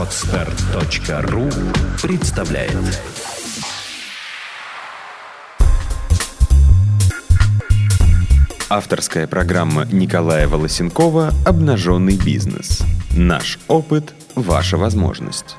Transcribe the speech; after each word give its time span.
Отстар.ру 0.00 1.50
представляет 2.02 2.72
Авторская 8.70 9.26
программа 9.26 9.84
Николая 9.92 10.48
Волосенкова 10.48 11.34
«Обнаженный 11.44 12.16
бизнес». 12.16 12.82
Наш 13.14 13.58
опыт– 13.68 14.14
ваша 14.34 14.78
возможность. 14.78 15.56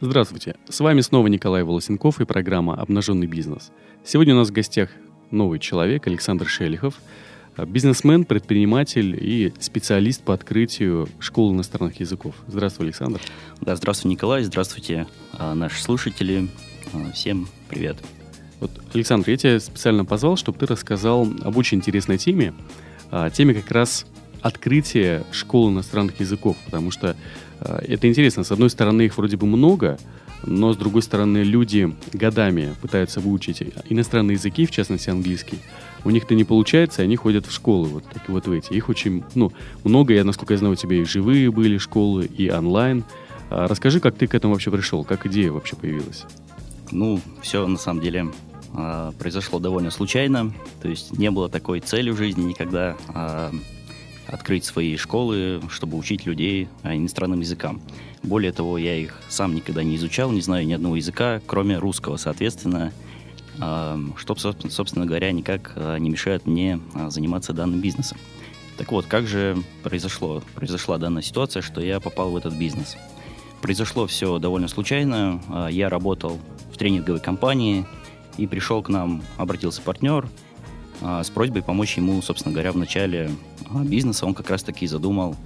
Здравствуйте, 0.00 0.54
с 0.68 0.78
вами 0.78 1.00
снова 1.00 1.26
Николай 1.26 1.64
Волосенков 1.64 2.20
и 2.20 2.24
программа 2.24 2.80
«Обнаженный 2.80 3.26
бизнес». 3.26 3.72
Сегодня 4.04 4.34
у 4.34 4.38
нас 4.38 4.50
в 4.50 4.52
гостях 4.52 4.90
новый 5.32 5.58
человек 5.58 6.06
Александр 6.06 6.46
Шелихов– 6.46 6.94
Бизнесмен, 7.58 8.24
предприниматель 8.24 9.14
и 9.20 9.52
специалист 9.60 10.22
по 10.22 10.32
открытию 10.32 11.06
школы 11.18 11.52
иностранных 11.54 12.00
языков. 12.00 12.34
Здравствуй, 12.46 12.86
Александр. 12.86 13.20
Да, 13.60 13.76
здравствуй, 13.76 14.10
Николай. 14.10 14.42
Здравствуйте, 14.42 15.06
а, 15.34 15.54
наши 15.54 15.82
слушатели. 15.82 16.48
А, 16.94 17.12
всем 17.12 17.46
привет. 17.68 17.98
Вот, 18.58 18.70
Александр, 18.94 19.28
я 19.28 19.36
тебя 19.36 19.60
специально 19.60 20.06
позвал, 20.06 20.36
чтобы 20.36 20.58
ты 20.58 20.66
рассказал 20.66 21.28
об 21.42 21.56
очень 21.58 21.78
интересной 21.78 22.16
теме. 22.16 22.54
А, 23.10 23.28
теме 23.28 23.52
как 23.52 23.70
раз 23.70 24.06
открытия 24.40 25.22
школы 25.30 25.72
иностранных 25.72 26.20
языков, 26.20 26.56
потому 26.64 26.90
что 26.90 27.16
это 27.60 28.08
интересно. 28.08 28.42
С 28.42 28.50
одной 28.50 28.70
стороны, 28.70 29.02
их 29.02 29.16
вроде 29.16 29.36
бы 29.36 29.46
много, 29.46 29.98
но 30.44 30.72
с 30.72 30.76
другой 30.76 31.02
стороны, 31.02 31.44
люди 31.44 31.94
годами 32.12 32.74
пытаются 32.80 33.20
выучить 33.20 33.62
иностранные 33.88 34.34
языки, 34.34 34.66
в 34.66 34.72
частности 34.72 35.10
английский. 35.10 35.58
У 36.04 36.10
них-то 36.10 36.34
не 36.34 36.44
получается, 36.44 37.02
они 37.02 37.16
ходят 37.16 37.46
в 37.46 37.52
школы, 37.52 37.88
вот 37.88 38.04
так 38.04 38.28
вот 38.28 38.46
в 38.46 38.52
эти. 38.52 38.72
Их 38.72 38.88
очень, 38.88 39.22
ну, 39.34 39.52
много, 39.84 40.14
я, 40.14 40.24
насколько 40.24 40.54
я 40.54 40.58
знаю, 40.58 40.72
у 40.72 40.76
тебя 40.76 40.96
и 40.96 41.04
живые 41.04 41.50
были 41.50 41.78
школы, 41.78 42.26
и 42.26 42.50
онлайн. 42.50 43.04
А 43.50 43.68
расскажи, 43.68 44.00
как 44.00 44.16
ты 44.16 44.26
к 44.26 44.34
этому 44.34 44.54
вообще 44.54 44.70
пришел, 44.70 45.04
как 45.04 45.26
идея 45.26 45.52
вообще 45.52 45.76
появилась? 45.76 46.24
Ну, 46.90 47.20
все 47.42 47.66
на 47.66 47.78
самом 47.78 48.00
деле 48.00 48.26
а, 48.74 49.12
произошло 49.18 49.58
довольно 49.58 49.90
случайно, 49.90 50.52
то 50.80 50.88
есть 50.88 51.16
не 51.18 51.30
было 51.30 51.48
такой 51.48 51.80
цели 51.80 52.10
в 52.10 52.16
жизни 52.16 52.44
никогда 52.44 52.96
а, 53.08 53.52
открыть 54.26 54.64
свои 54.64 54.96
школы, 54.96 55.60
чтобы 55.68 55.98
учить 55.98 56.26
людей 56.26 56.68
иностранным 56.82 57.40
языкам. 57.40 57.82
Более 58.22 58.52
того, 58.52 58.78
я 58.78 58.96
их 58.96 59.20
сам 59.28 59.54
никогда 59.54 59.82
не 59.82 59.96
изучал, 59.96 60.30
не 60.30 60.40
знаю 60.40 60.66
ни 60.66 60.72
одного 60.72 60.96
языка, 60.96 61.40
кроме 61.46 61.78
русского, 61.78 62.16
соответственно, 62.16 62.92
что, 63.56 64.34
собственно 64.34 65.06
говоря, 65.06 65.30
никак 65.32 65.72
а, 65.76 65.96
не 65.96 66.10
мешает 66.10 66.46
мне 66.46 66.80
а, 66.94 67.10
заниматься 67.10 67.52
данным 67.52 67.80
бизнесом. 67.80 68.18
Так 68.78 68.92
вот, 68.92 69.06
как 69.06 69.26
же 69.26 69.62
произошло, 69.82 70.42
произошла 70.54 70.98
данная 70.98 71.22
ситуация, 71.22 71.62
что 71.62 71.80
я 71.80 72.00
попал 72.00 72.30
в 72.30 72.36
этот 72.36 72.54
бизнес? 72.54 72.96
Произошло 73.60 74.06
все 74.06 74.38
довольно 74.38 74.68
случайно. 74.68 75.42
А, 75.48 75.68
я 75.68 75.88
работал 75.88 76.40
в 76.72 76.78
тренинговой 76.78 77.20
компании, 77.20 77.86
и 78.38 78.46
пришел 78.46 78.82
к 78.82 78.88
нам, 78.88 79.22
обратился 79.36 79.82
партнер 79.82 80.26
с 81.02 81.28
просьбой 81.28 81.62
помочь 81.62 81.98
ему, 81.98 82.22
собственно 82.22 82.54
говоря, 82.54 82.72
в 82.72 82.78
начале 82.78 83.30
бизнеса. 83.84 84.24
Он 84.24 84.32
как 84.32 84.48
раз-таки 84.48 84.86
задумал 84.86 85.36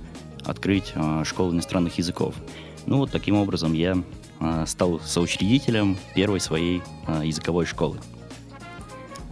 открыть 0.45 0.95
школу 1.25 1.51
иностранных 1.51 1.99
языков. 1.99 2.37
Ну 2.87 2.99
вот 2.99 3.11
таким 3.11 3.35
образом 3.35 3.73
я 3.73 4.01
стал 4.67 5.01
соучредителем 5.01 5.97
первой 6.15 6.41
своей 6.41 6.83
а, 7.07 7.25
языковой 7.25 7.67
школы. 7.67 7.99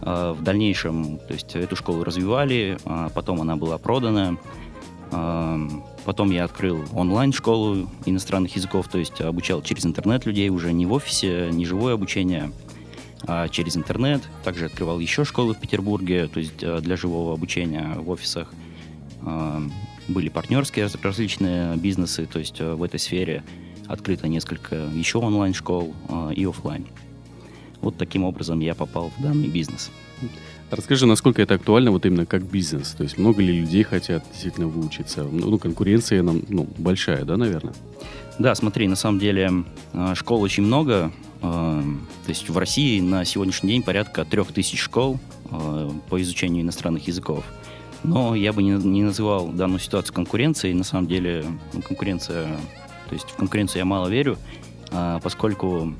А, 0.01 0.33
в 0.33 0.43
дальнейшем, 0.43 1.19
то 1.19 1.33
есть 1.33 1.55
эту 1.55 1.75
школу 1.75 2.03
развивали, 2.03 2.77
потом 3.13 3.41
она 3.41 3.55
была 3.55 3.77
продана, 3.77 4.37
потом 6.05 6.31
я 6.31 6.43
открыл 6.43 6.83
онлайн-школу 6.93 7.89
иностранных 8.05 8.55
языков, 8.55 8.87
то 8.87 8.97
есть 8.97 9.21
обучал 9.21 9.61
через 9.61 9.85
интернет 9.85 10.25
людей, 10.25 10.49
уже 10.49 10.73
не 10.73 10.85
в 10.85 10.93
офисе, 10.93 11.49
не 11.51 11.65
живое 11.65 11.93
обучение, 11.93 12.51
а 13.27 13.47
через 13.47 13.77
интернет. 13.77 14.21
Также 14.43 14.65
открывал 14.65 14.99
еще 14.99 15.23
школы 15.23 15.53
в 15.53 15.59
Петербурге, 15.59 16.27
то 16.27 16.39
есть 16.39 16.57
для 16.57 16.97
живого 16.97 17.33
обучения 17.33 17.93
в 17.97 18.09
офисах. 18.09 18.51
Были 20.07 20.29
партнерские 20.29 20.89
различные 21.01 21.77
бизнесы, 21.77 22.25
то 22.25 22.39
есть 22.39 22.59
в 22.59 22.81
этой 22.83 22.99
сфере– 22.99 23.43
открыто 23.87 24.27
несколько 24.27 24.75
еще 24.75 25.19
онлайн-школ 25.19 25.93
э, 26.09 26.33
и 26.35 26.45
офлайн. 26.45 26.85
Вот 27.81 27.97
таким 27.97 28.23
образом 28.23 28.59
я 28.59 28.73
попал 28.75 29.11
в 29.17 29.21
данный 29.21 29.47
бизнес. 29.47 29.91
Расскажи, 30.71 31.05
насколько 31.05 31.41
это 31.41 31.55
актуально 31.55 31.91
вот 31.91 32.05
именно 32.05 32.25
как 32.25 32.43
бизнес? 32.43 32.91
То 32.91 33.03
есть 33.03 33.17
много 33.17 33.41
ли 33.41 33.61
людей 33.61 33.83
хотят 33.83 34.25
действительно 34.31 34.67
выучиться? 34.67 35.23
Ну, 35.23 35.51
ну 35.51 35.59
конкуренция 35.59 36.23
нам 36.23 36.41
ну, 36.49 36.67
большая, 36.77 37.23
да, 37.23 37.37
наверное? 37.37 37.73
Да, 38.39 38.55
смотри, 38.55 38.87
на 38.87 38.95
самом 38.95 39.19
деле 39.19 39.51
э, 39.93 40.13
школ 40.15 40.41
очень 40.41 40.63
много. 40.63 41.11
Э, 41.41 41.81
то 42.25 42.29
есть 42.29 42.49
в 42.49 42.57
России 42.57 42.99
на 42.99 43.23
сегодняшний 43.25 43.69
день 43.69 43.83
порядка 43.83 44.25
трех 44.25 44.51
тысяч 44.51 44.79
школ 44.79 45.19
по 46.09 46.19
изучению 46.19 46.63
иностранных 46.63 47.07
языков. 47.07 47.45
Но 48.03 48.35
я 48.35 48.53
бы 48.53 48.61
не, 48.63 48.71
не 48.71 49.03
называл 49.03 49.47
данную 49.47 49.79
ситуацию 49.79 50.13
конкуренцией. 50.13 50.73
На 50.73 50.83
самом 50.83 51.07
деле 51.07 51.45
ну, 51.73 51.81
конкуренция 51.81 52.47
то 53.07 53.13
есть 53.13 53.29
в 53.29 53.35
конкуренцию 53.35 53.79
я 53.79 53.85
мало 53.85 54.07
верю, 54.07 54.37
а, 54.91 55.19
поскольку 55.19 55.93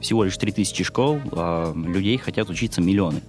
всего 0.00 0.24
лишь 0.24 0.36
3000 0.36 0.84
школ, 0.84 1.20
а 1.32 1.74
людей 1.74 2.16
хотят 2.18 2.48
учиться 2.50 2.80
миллионы. 2.80 3.22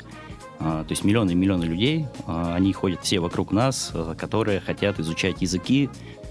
А, 0.60 0.84
то 0.84 0.92
есть 0.92 1.04
миллионы 1.04 1.32
и 1.32 1.36
миллионы 1.36 1.64
людей, 1.64 2.06
они 2.28 2.74
ходят 2.74 3.04
все 3.04 3.20
вокруг 3.20 3.52
нас, 3.52 3.94
которые 4.18 4.60
хотят 4.60 5.00
изучать 5.00 5.42
языки, 5.42 5.90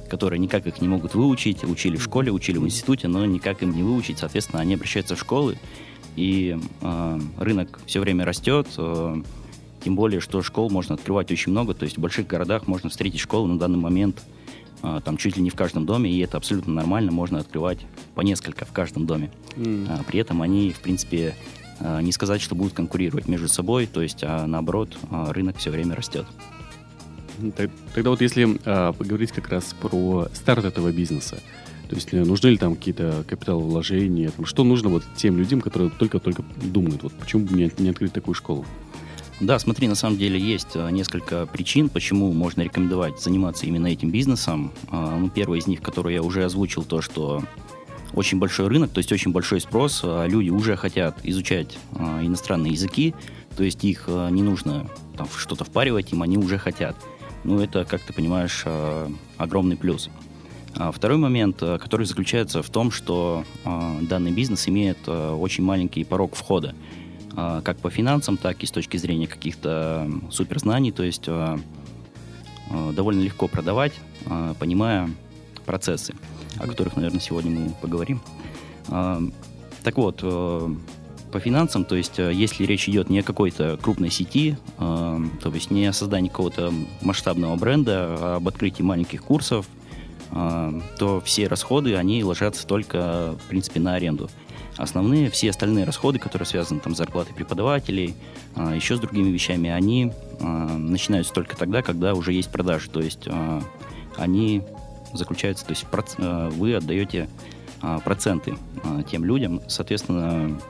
которые 0.09 0.39
никак 0.39 0.67
их 0.67 0.81
не 0.81 0.89
могут 0.89 1.15
выучить, 1.15 1.65
учили 1.65 1.97
в 1.97 2.03
школе, 2.03 2.33
учили 2.33 2.59
в 2.59 2.65
институте, 2.65 3.09
но 3.09 3.25
никак 3.27 3.63
им 3.63 3.75
не 3.75 3.83
выучить. 3.83 4.19
Соответственно, 4.19 4.61
они 4.61 4.75
обращаются 4.75 5.15
в 5.15 5.21
школы, 5.21 5.59
и 6.17 6.59
э, 6.81 7.21
рынок 7.39 7.81
все 7.87 8.01
время 8.01 8.25
растет. 8.25 8.67
Э, 8.77 9.23
тем 9.85 9.95
более, 9.95 10.21
что 10.21 10.43
школ 10.43 10.71
можно 10.71 10.97
открывать 10.97 11.31
очень 11.31 11.53
много. 11.53 11.75
То 11.75 11.85
есть 11.85 11.97
в 11.97 12.01
больших 12.01 12.27
городах 12.27 12.67
можно 12.67 12.91
встретить 12.91 13.21
школу 13.21 13.47
на 13.47 13.59
данный 13.59 13.79
момент 13.79 14.25
там 14.81 15.17
чуть 15.17 15.37
ли 15.37 15.43
не 15.43 15.51
в 15.51 15.55
каждом 15.55 15.87
доме, 15.87 16.11
и 16.11 16.19
это 16.21 16.37
абсолютно 16.37 16.73
нормально, 16.73 17.13
можно 17.13 17.39
открывать 17.39 17.79
по 18.15 18.21
несколько 18.21 18.65
в 18.65 18.73
каждом 18.73 19.07
доме. 19.07 19.31
Mm. 19.57 20.05
При 20.07 20.21
этом 20.21 20.43
они, 20.43 20.73
в 20.73 20.81
принципе, 20.81 21.35
а, 21.81 22.01
не 22.01 22.13
сказать, 22.13 22.41
что 22.41 22.55
будут 22.55 22.75
конкурировать 22.75 23.29
между 23.29 23.49
собой, 23.49 23.87
то 23.87 24.03
есть, 24.03 24.23
а 24.23 24.47
наоборот, 24.47 24.97
рынок 25.11 25.57
все 25.59 25.71
время 25.71 25.95
растет. 25.95 26.27
Тогда 27.95 28.11
вот 28.11 28.21
если 28.21 28.59
а, 28.65 28.93
поговорить 28.93 29.33
как 29.33 29.49
раз 29.49 29.75
про 29.81 30.29
старт 30.35 30.65
этого 30.65 30.91
бизнеса, 30.91 31.39
то 31.89 31.95
есть 31.95 32.13
э, 32.13 32.23
нужны 32.23 32.49
ли 32.49 32.59
там 32.59 32.77
какие-то 32.77 33.25
капиталовложения, 33.27 34.31
там, 34.31 34.45
что 34.45 34.63
нужно 34.63 34.91
вот 34.91 35.05
тем 35.17 35.39
людям, 35.39 35.61
которые 35.61 35.91
только-только 35.91 36.45
думают, 36.57 37.03
вот 37.03 37.15
почему 37.15 37.47
бы 37.47 37.57
не, 37.57 37.71
не 37.79 37.91
открыть 37.91 38.13
такую 38.13 38.35
школу? 38.35 38.67
Да, 39.41 39.57
смотри, 39.61 39.87
на 39.87 39.95
самом 39.95 40.19
деле 40.19 40.39
есть 40.39 40.75
э, 40.75 40.91
несколько 40.91 41.47
причин, 41.47 41.89
почему 41.89 42.33
можно 42.33 42.63
рекомендовать 42.63 43.21
заниматься 43.21 43.67
именно 43.67 43.87
этим 43.87 44.11
бизнесом. 44.11 44.73
А, 44.91 45.17
ну, 45.17 45.31
первая 45.31 45.61
из 45.61 45.69
них, 45.69 45.81
которую 45.81 46.13
я 46.13 46.25
уже 46.25 46.45
озвучил, 46.45 46.83
то, 46.83 47.01
что 47.01 47.45
очень 48.15 48.39
большой 48.39 48.67
рынок, 48.67 48.91
то 48.91 48.99
есть 48.99 49.13
очень 49.13 49.31
большой 49.31 49.61
спрос, 49.61 50.01
а 50.03 50.27
люди 50.27 50.51
уже 50.51 50.75
хотят 50.75 51.21
изучать 51.23 51.79
а, 51.95 52.21
иностранные 52.21 52.73
языки, 52.73 53.15
то 53.57 53.63
есть 53.63 53.85
их 53.85 54.05
э, 54.09 54.29
не 54.33 54.43
нужно 54.43 54.91
там, 55.17 55.29
что-то 55.37 55.63
впаривать 55.63 56.13
им, 56.13 56.23
они 56.23 56.37
уже 56.37 56.59
хотят. 56.59 56.97
Ну, 57.45 57.61
это, 57.61 57.85
как 57.85 58.01
ты 58.01 58.13
понимаешь, 58.13 58.63
э, 58.65 59.09
огромный 59.37 59.77
плюс. 59.77 60.11
Второй 60.93 61.17
момент, 61.17 61.59
который 61.59 62.07
заключается 62.07 62.63
в 62.63 62.71
том, 62.71 62.93
что 62.93 63.43
данный 63.65 64.31
бизнес 64.31 64.69
имеет 64.69 65.09
очень 65.09 65.65
маленький 65.65 66.05
порог 66.05 66.37
входа. 66.37 66.75
А, 67.41 67.61
как 67.61 67.79
по 67.79 67.89
финансам, 67.89 68.37
так 68.37 68.65
и 68.65 68.67
с 68.67 68.73
точки 68.73 68.97
зрения 68.97 69.29
каких-то 69.29 70.11
суперзнаний. 70.29 70.91
То 70.91 71.05
есть 71.05 71.27
а, 71.29 71.61
а, 72.69 72.93
довольно 72.93 73.21
легко 73.21 73.47
продавать, 73.47 73.93
понимая 74.59 75.09
процессы, 75.65 76.15
о 76.59 76.67
которых, 76.67 76.97
наверное, 76.97 77.21
сегодня 77.21 77.53
мы 77.53 77.71
поговорим. 77.81 78.21
Так 78.87 79.97
вот, 79.97 80.21
по 80.21 81.41
финансам, 81.41 81.85
то 81.85 81.95
есть 81.95 82.19
если 82.19 82.65
речь 82.65 82.89
идет 82.89 83.09
не 83.09 83.21
о 83.21 83.23
какой-то 83.23 83.79
крупной 83.81 84.11
сети, 84.11 84.59
то 84.77 85.53
есть 85.55 85.71
не 85.71 85.87
о 85.87 85.93
создании 85.93 86.29
какого-то 86.29 86.73
масштабного 87.01 87.57
бренда, 87.57 88.17
а 88.19 88.37
об 88.37 88.49
открытии 88.49 88.83
маленьких 88.83 89.23
курсов, 89.23 89.67
то 90.31 91.23
все 91.25 91.47
расходы, 91.47 91.95
они 91.95 92.23
ложатся 92.25 92.67
только, 92.67 93.37
в 93.45 93.49
принципе, 93.49 93.81
на 93.81 93.95
аренду. 93.95 94.29
Основные, 94.79 95.29
все 95.29 95.51
остальные 95.51 95.85
расходы, 95.85 96.21
которые 96.21 96.47
связаны 96.47 96.79
там, 96.79 96.95
с 96.95 96.99
зарплатой 96.99 97.35
преподавателей, 97.35 98.15
а, 98.55 98.77
еще 98.77 98.97
с 98.97 99.01
другими 99.01 99.29
вещами, 99.29 99.69
они 99.69 100.13
а, 100.41 100.45
начинаются 100.45 101.33
только 101.33 101.57
тогда, 101.57 101.83
когда 101.83 102.15
уже 102.15 102.33
есть 102.33 102.51
продажи. 102.51 102.89
То 102.89 103.01
есть 103.01 103.27
а, 103.27 103.61
они 104.17 104.63
заключаются, 105.13 105.67
то 105.67 105.73
есть 105.73 105.87
вы 106.59 106.75
отдаете 106.75 107.29
проценты 108.05 108.59
тем 109.11 109.25
людям, 109.25 109.63
соответственно, 109.69 110.61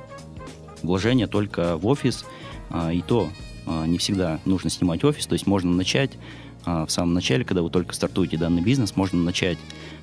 вложение 0.82 1.26
только 1.26 1.76
в 1.76 1.86
офис, 1.88 2.24
и 2.92 3.02
то 3.04 3.28
не 3.86 3.98
всегда 3.98 4.38
нужно 4.44 4.70
снимать 4.70 5.02
офис, 5.02 5.26
то 5.26 5.32
есть 5.32 5.48
можно 5.48 5.72
начать 5.72 6.12
в 6.86 6.90
самом 6.90 7.14
начале, 7.14 7.44
когда 7.44 7.62
вы 7.62 7.70
только 7.70 7.94
стартуете 7.94 8.36
данный 8.36 8.62
бизнес, 8.62 8.96
можно 8.96 9.22
начать 9.22 9.58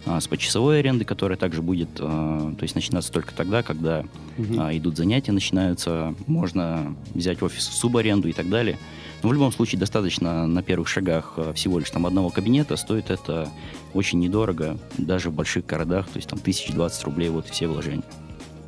а, 0.06 0.20
с 0.20 0.28
почасовой 0.28 0.80
аренды, 0.80 1.04
которая 1.04 1.38
также 1.38 1.62
будет, 1.62 1.90
а, 2.00 2.54
то 2.54 2.64
есть 2.64 2.76
начинаться 2.76 3.12
только 3.12 3.34
тогда, 3.34 3.64
когда 3.64 4.06
угу. 4.38 4.54
идут 4.72 4.98
занятия, 4.98 5.32
начинаются, 5.32 6.16
можно 6.28 6.96
взять 7.14 7.42
офис 7.42 7.68
в 7.68 7.74
субаренду 7.74 8.28
и 8.28 8.34
так 8.34 8.50
далее. 8.50 8.78
Но 9.24 9.30
в 9.30 9.34
любом 9.34 9.52
случае 9.52 9.80
достаточно 9.80 10.46
на 10.46 10.62
первых 10.62 10.88
шагах 10.88 11.40
всего 11.56 11.80
лишь 11.80 11.90
там 11.90 12.06
одного 12.06 12.30
кабинета, 12.30 12.76
стоит 12.76 13.10
это 13.10 13.50
очень 13.94 14.20
недорого, 14.20 14.78
даже 14.98 15.30
в 15.30 15.34
больших 15.34 15.66
городах, 15.66 16.08
то 16.08 16.18
есть 16.18 16.30
там 16.30 16.40
1020 16.40 17.04
рублей 17.06 17.30
вот 17.30 17.48
все 17.48 17.68
вложения. 17.68 18.04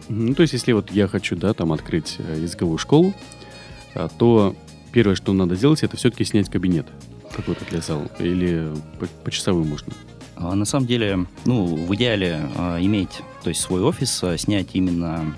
Ну, 0.10 0.34
то 0.34 0.42
есть, 0.42 0.54
если 0.54 0.72
вот 0.72 0.92
я 0.92 1.08
хочу, 1.08 1.36
да, 1.36 1.54
там 1.54 1.74
открыть 1.74 2.16
э, 2.18 2.40
языковую 2.42 2.78
школу, 2.78 3.14
то 4.18 4.56
первое, 4.94 5.16
что 5.16 5.34
надо 5.34 5.56
сделать, 5.56 5.84
это 5.84 5.98
все-таки 5.98 6.24
снять 6.24 6.50
кабинет 6.50 6.88
какой-то 7.38 7.64
для 7.66 7.80
зала? 7.80 8.08
Или 8.20 8.70
по, 9.00 9.06
по 9.24 9.32
часовым 9.32 9.70
можно? 9.70 9.94
А, 10.40 10.56
на 10.56 10.66
самом 10.66 10.86
деле, 10.86 11.26
ну, 11.46 11.66
в 11.66 11.96
идеале 11.96 12.42
а, 12.58 12.80
иметь, 12.80 13.22
то 13.44 13.50
есть 13.50 13.62
свой 13.62 13.82
офис, 13.82 14.24
а, 14.24 14.38
снять 14.38 14.70
именно 14.74 15.36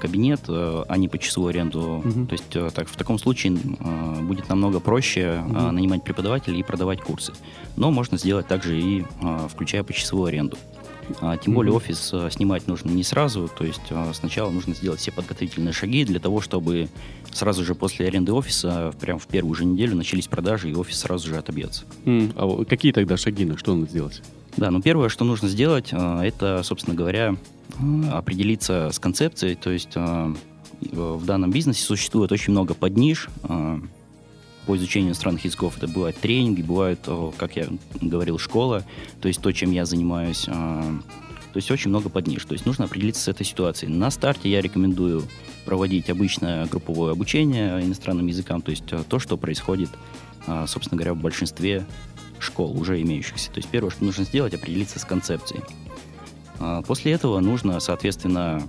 кабинет, 0.00 0.40
а, 0.48 0.84
а 0.88 0.96
не 0.96 1.08
по 1.08 1.16
часовую 1.18 1.50
аренду. 1.50 2.02
Угу. 2.04 2.26
То 2.26 2.32
есть 2.32 2.74
так, 2.74 2.88
в 2.88 2.96
таком 2.96 3.18
случае 3.18 3.56
будет 4.22 4.48
намного 4.48 4.80
проще 4.80 5.42
угу. 5.46 5.70
нанимать 5.70 6.02
преподавателей 6.02 6.60
и 6.60 6.62
продавать 6.62 7.00
курсы. 7.00 7.32
Но 7.76 7.90
можно 7.90 8.18
сделать 8.18 8.48
также 8.48 8.80
и 8.80 9.04
включая 9.48 9.84
по 9.84 9.92
часовую 9.92 10.28
аренду. 10.28 10.56
Тем 11.42 11.54
более 11.54 11.72
офис 11.72 12.10
а, 12.12 12.30
снимать 12.30 12.68
нужно 12.68 12.90
не 12.90 13.02
сразу, 13.02 13.48
то 13.48 13.64
есть 13.64 13.92
сначала 14.12 14.50
нужно 14.50 14.74
сделать 14.74 15.00
все 15.00 15.10
подготовительные 15.10 15.72
шаги 15.72 16.04
для 16.04 16.20
того, 16.20 16.40
чтобы 16.40 16.88
сразу 17.32 17.64
же 17.64 17.74
после 17.74 18.06
аренды 18.06 18.32
офиса, 18.32 18.92
прям 19.00 19.18
в 19.18 19.26
первую 19.26 19.54
же 19.54 19.64
неделю 19.64 19.96
начались 19.96 20.26
продажи, 20.26 20.70
и 20.70 20.74
офис 20.74 21.00
сразу 21.00 21.28
же 21.28 21.36
отобьется. 21.36 21.84
Mm, 22.04 22.32
а 22.36 22.64
какие 22.64 22.92
тогда 22.92 23.16
шаги, 23.16 23.44
на 23.44 23.56
что 23.56 23.74
надо 23.74 23.90
сделать? 23.90 24.22
Да, 24.56 24.70
ну 24.70 24.82
первое, 24.82 25.08
что 25.08 25.24
нужно 25.24 25.48
сделать, 25.48 25.92
это, 25.92 26.62
собственно 26.64 26.96
говоря, 26.96 27.36
определиться 28.12 28.90
с 28.92 28.98
концепцией, 28.98 29.54
то 29.54 29.70
есть 29.70 29.94
в 29.94 31.24
данном 31.24 31.50
бизнесе 31.50 31.84
существует 31.84 32.32
очень 32.32 32.52
много 32.52 32.74
подниж, 32.74 33.28
по 34.66 34.76
изучению 34.76 35.08
иностранных 35.08 35.44
языков. 35.44 35.78
Это 35.78 35.88
бывают 35.88 36.16
тренинги, 36.18 36.62
бывают, 36.62 37.08
как 37.38 37.56
я 37.56 37.66
говорил, 38.00 38.38
школа, 38.38 38.84
то 39.20 39.28
есть 39.28 39.40
то, 39.40 39.50
чем 39.52 39.72
я 39.72 39.84
занимаюсь. 39.84 40.46
А, 41.50 41.52
то 41.52 41.56
есть 41.56 41.70
очень 41.70 41.90
много 41.90 42.08
подниж. 42.08 42.44
То 42.44 42.52
есть 42.52 42.66
нужно 42.66 42.84
определиться 42.84 43.22
с 43.22 43.28
этой 43.28 43.44
ситуацией. 43.44 43.92
На 43.92 44.10
старте 44.10 44.48
я 44.48 44.60
рекомендую 44.60 45.24
проводить 45.64 46.08
обычное 46.10 46.66
групповое 46.66 47.12
обучение 47.12 47.84
иностранным 47.84 48.26
языкам, 48.26 48.62
то 48.62 48.70
есть 48.70 48.84
а, 48.92 49.02
то, 49.04 49.18
что 49.18 49.36
происходит, 49.36 49.90
а, 50.46 50.66
собственно 50.66 50.98
говоря, 50.98 51.14
в 51.14 51.20
большинстве 51.20 51.86
школ, 52.38 52.78
уже 52.78 53.00
имеющихся. 53.02 53.50
То 53.50 53.58
есть 53.58 53.68
первое, 53.68 53.90
что 53.90 54.04
нужно 54.04 54.24
сделать, 54.24 54.54
определиться 54.54 54.98
с 54.98 55.04
концепцией. 55.04 55.62
После 56.86 57.12
этого 57.12 57.40
нужно, 57.40 57.80
соответственно, 57.80 58.62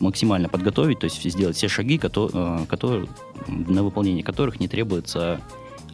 максимально 0.00 0.48
подготовить, 0.48 0.98
то 0.98 1.04
есть 1.04 1.22
сделать 1.22 1.56
все 1.56 1.68
шаги, 1.68 1.96
которые, 1.96 2.66
которые, 2.66 3.06
на 3.46 3.84
выполнение 3.84 4.24
которых 4.24 4.58
не 4.58 4.66
требуется 4.66 5.40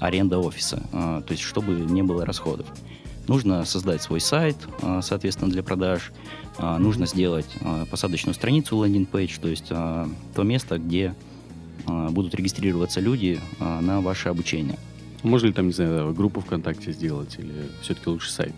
аренда 0.01 0.39
офиса, 0.39 0.83
а, 0.93 1.21
то 1.23 1.33
есть 1.33 1.43
чтобы 1.43 1.73
не 1.75 2.03
было 2.03 2.25
расходов. 2.25 2.67
Нужно 3.26 3.65
создать 3.65 4.03
свой 4.03 4.21
сайт, 4.21 4.56
а, 4.82 5.00
соответственно, 5.03 5.50
для 5.50 5.62
продаж. 5.62 6.12
А, 6.59 6.79
нужно 6.79 7.06
сделать 7.06 7.49
посадочную 7.91 8.35
страницу 8.35 8.82
лендинг-пейдж, 8.82 9.38
то 9.41 9.49
есть 9.49 9.69
то 9.69 10.43
место, 10.43 10.79
где 10.79 11.15
будут 11.87 12.35
регистрироваться 12.35 13.00
люди 13.00 13.41
на 13.59 14.00
ваше 14.00 14.29
обучение. 14.29 14.79
Можно 15.23 15.49
ли 15.49 15.53
там, 15.53 15.67
не 15.67 15.73
знаю, 15.73 16.15
группу 16.15 16.41
ВКонтакте 16.41 16.93
сделать 16.93 17.37
или 17.38 17.71
все-таки 17.82 18.09
лучше 18.09 18.31
сайт? 18.31 18.55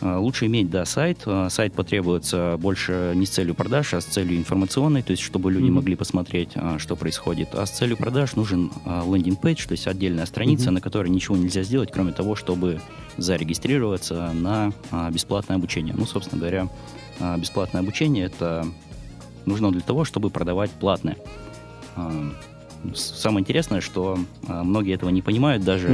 А, 0.00 0.18
лучше 0.18 0.46
иметь, 0.46 0.70
да, 0.70 0.84
сайт. 0.84 1.22
А, 1.26 1.48
сайт 1.48 1.72
потребуется 1.72 2.56
больше 2.58 3.12
не 3.14 3.26
с 3.26 3.30
целью 3.30 3.54
продаж, 3.54 3.94
а 3.94 4.00
с 4.00 4.04
целью 4.04 4.36
информационной, 4.36 5.02
то 5.02 5.12
есть 5.12 5.22
чтобы 5.22 5.50
люди 5.50 5.66
mm-hmm. 5.66 5.70
могли 5.70 5.96
посмотреть, 5.96 6.50
а, 6.54 6.78
что 6.78 6.96
происходит. 6.96 7.54
А 7.54 7.64
с 7.64 7.70
целью 7.70 7.96
продаж 7.96 8.36
нужен 8.36 8.70
лендинг-пейдж, 8.84 9.66
то 9.66 9.72
есть 9.72 9.86
отдельная 9.86 10.26
страница, 10.26 10.68
mm-hmm. 10.68 10.72
на 10.72 10.80
которой 10.80 11.08
ничего 11.08 11.36
нельзя 11.36 11.62
сделать, 11.62 11.90
кроме 11.92 12.12
того, 12.12 12.34
чтобы 12.36 12.80
зарегистрироваться 13.16 14.30
на 14.34 14.72
бесплатное 15.10 15.56
обучение. 15.56 15.94
Ну, 15.96 16.04
собственно 16.04 16.38
говоря, 16.38 16.68
бесплатное 17.38 17.80
обучение 17.80 18.26
это 18.26 18.66
нужно 19.46 19.72
для 19.72 19.80
того, 19.80 20.04
чтобы 20.04 20.28
продавать 20.28 20.70
платное. 20.72 21.16
Самое 22.94 23.40
интересное, 23.40 23.80
что 23.80 24.18
многие 24.46 24.94
этого 24.94 25.08
не 25.08 25.22
понимают, 25.22 25.64
даже 25.64 25.88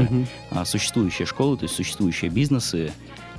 mm-hmm. 0.51 0.65
существующие 0.65 1.27
школы, 1.27 1.57
то 1.57 1.63
есть 1.65 1.77
существующие 1.77 2.29
бизнесы, 2.29 2.93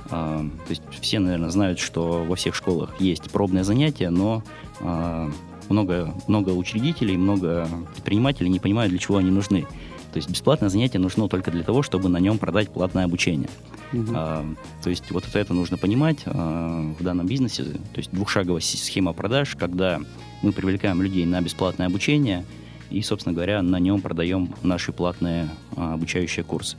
то 0.08 0.50
есть 0.68 0.82
все, 1.00 1.18
наверное, 1.18 1.50
знают, 1.50 1.78
что 1.78 2.24
во 2.24 2.36
всех 2.36 2.54
школах 2.54 3.00
есть 3.00 3.30
пробные 3.30 3.64
занятия, 3.64 4.10
но 4.10 4.42
а, 4.80 5.30
много, 5.68 6.14
много 6.26 6.50
учредителей, 6.50 7.16
много 7.16 7.68
предпринимателей 7.94 8.50
не 8.50 8.60
понимают, 8.60 8.90
для 8.90 8.98
чего 8.98 9.16
они 9.16 9.30
нужны. 9.30 9.66
То 10.12 10.18
есть 10.18 10.30
бесплатное 10.30 10.68
занятие 10.68 11.00
нужно 11.00 11.28
только 11.28 11.50
для 11.50 11.64
того, 11.64 11.82
чтобы 11.82 12.08
на 12.08 12.18
нем 12.18 12.38
продать 12.38 12.70
платное 12.70 13.04
обучение. 13.04 13.48
Угу. 13.92 14.12
А, 14.14 14.46
то 14.82 14.90
есть 14.90 15.10
вот 15.10 15.24
это 15.32 15.54
нужно 15.54 15.76
понимать 15.76 16.18
а, 16.26 16.94
в 16.98 17.02
данном 17.02 17.26
бизнесе. 17.26 17.64
То 17.64 17.96
есть 17.96 18.12
двухшаговая 18.12 18.60
схема 18.60 19.12
продаж, 19.12 19.56
когда 19.56 20.00
мы 20.42 20.52
привлекаем 20.52 21.02
людей 21.02 21.26
на 21.26 21.40
бесплатное 21.40 21.88
обучение 21.88 22.44
и, 22.90 23.02
собственно 23.02 23.34
говоря, 23.34 23.60
на 23.62 23.80
нем 23.80 24.00
продаем 24.00 24.54
наши 24.62 24.92
платные 24.92 25.48
а, 25.76 25.94
обучающие 25.94 26.44
курсы. 26.44 26.76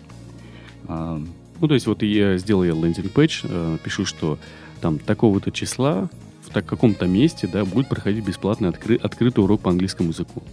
А, 0.87 1.21
ну, 1.59 1.67
то 1.67 1.73
есть 1.73 1.87
вот 1.87 2.03
я 2.03 2.37
сделал 2.37 2.63
лендинг-пэдж, 2.63 3.41
э, 3.43 3.77
пишу, 3.83 4.05
что 4.05 4.37
там 4.81 4.99
такого-то 4.99 5.51
числа 5.51 6.09
в 6.43 6.53
так, 6.53 6.65
каком-то 6.65 7.07
месте, 7.07 7.47
да, 7.51 7.65
будет 7.65 7.89
проходить 7.89 8.25
бесплатный 8.25 8.69
откры, 8.69 8.97
открытый 8.97 9.43
урок 9.43 9.61
по 9.61 9.71
английскому 9.71 10.09
языку. 10.09 10.43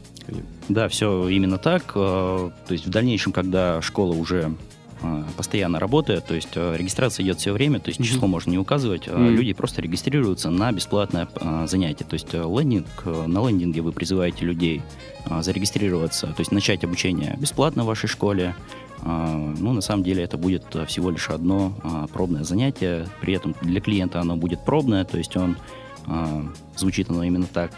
Да, 0.69 0.89
все 0.89 1.29
именно 1.29 1.59
так. 1.59 1.93
Э, 1.95 2.51
то 2.67 2.73
есть 2.73 2.87
в 2.87 2.91
дальнейшем, 2.91 3.33
когда 3.33 3.83
школа 3.83 4.15
уже 4.15 4.55
постоянно 5.37 5.81
работает, 5.81 6.27
то 6.27 6.35
есть 6.35 6.51
э, 6.55 6.77
регистрация 6.77 7.25
идет 7.25 7.39
все 7.39 7.53
время, 7.53 7.81
то 7.81 7.89
есть 7.89 8.01
mm-hmm. 8.01 8.05
число 8.05 8.29
можно 8.29 8.51
не 8.51 8.59
указывать, 8.59 9.07
mm-hmm. 9.07 9.31
люди 9.31 9.53
просто 9.53 9.83
регистрируются 9.83 10.51
на 10.51 10.71
бесплатное 10.73 11.29
занятие. 11.67 12.05
То 12.05 12.15
есть 12.15 12.33
лендинг, 12.33 13.05
на 13.05 13.49
лендинге 13.49 13.81
вы 13.81 13.93
призываете 13.93 14.45
людей 14.45 14.83
зарегистрироваться, 15.41 16.29
то 16.29 16.41
есть 16.41 16.53
начать 16.53 16.85
обучение 16.85 17.37
бесплатно 17.39 17.85
в 17.85 17.87
вашей 17.87 18.09
школе, 18.09 18.55
ну, 19.05 19.73
на 19.73 19.81
самом 19.81 20.05
деле 20.05 20.23
это 20.23 20.39
будет 20.39 20.65
э, 20.77 20.87
всего 20.87 21.11
лишь 21.11 21.29
одно 21.29 21.75
пробное 22.13 22.45
занятие. 22.45 23.09
При 23.21 23.35
этом 23.35 23.55
для 23.61 23.81
клиента 23.81 24.21
оно 24.21 24.37
будет 24.37 24.65
пробное, 24.65 25.05
то 25.05 25.19
есть 25.19 25.37
он 25.37 25.57
звучит 26.77 27.11
оно 27.11 27.23
именно 27.25 27.47
так. 27.47 27.73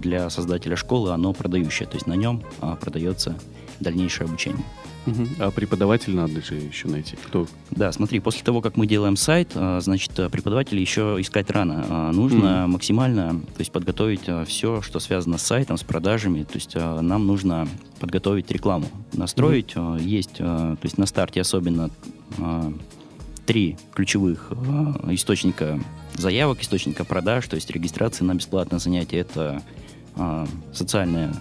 Для 0.00 0.30
создателя 0.30 0.76
школы 0.76 1.10
оно 1.12 1.32
продающее, 1.32 1.88
то 1.88 1.96
есть 1.96 2.06
на 2.06 2.14
нем 2.14 2.42
продается 2.80 3.36
дальнейшее 3.80 4.26
обучение. 4.26 4.64
Угу. 5.06 5.26
А 5.40 5.50
преподаватель 5.50 6.14
надо 6.14 6.40
же 6.42 6.54
еще 6.54 6.88
найти. 6.88 7.16
Кто? 7.16 7.46
Да, 7.70 7.90
смотри, 7.92 8.20
после 8.20 8.42
того, 8.44 8.60
как 8.60 8.76
мы 8.76 8.86
делаем 8.86 9.16
сайт, 9.16 9.50
а, 9.54 9.80
значит, 9.80 10.12
преподавателя 10.30 10.80
еще 10.80 11.16
искать 11.18 11.50
рано. 11.50 11.84
А, 11.88 12.12
нужно 12.12 12.64
mm. 12.64 12.66
максимально 12.68 13.40
то 13.40 13.58
есть, 13.58 13.72
подготовить 13.72 14.28
а, 14.28 14.44
все, 14.44 14.80
что 14.80 15.00
связано 15.00 15.38
с 15.38 15.42
сайтом, 15.42 15.76
с 15.76 15.82
продажами. 15.82 16.44
То 16.44 16.54
есть 16.54 16.74
нам 16.74 17.26
нужно 17.26 17.68
подготовить 17.98 18.50
рекламу, 18.50 18.86
настроить. 19.12 19.72
Mm. 19.74 20.02
Есть, 20.02 20.34
то 20.34 20.78
есть 20.82 20.98
на 20.98 21.06
старте 21.06 21.40
особенно 21.40 21.90
три 23.44 23.76
ключевых 23.94 24.52
источника 25.10 25.80
заявок, 26.14 26.62
источника 26.62 27.04
продаж, 27.04 27.48
то 27.48 27.56
есть 27.56 27.70
регистрация 27.70 28.24
на 28.24 28.34
бесплатное 28.34 28.78
занятие. 28.78 29.18
Это 29.18 29.62
социальная 30.72 31.34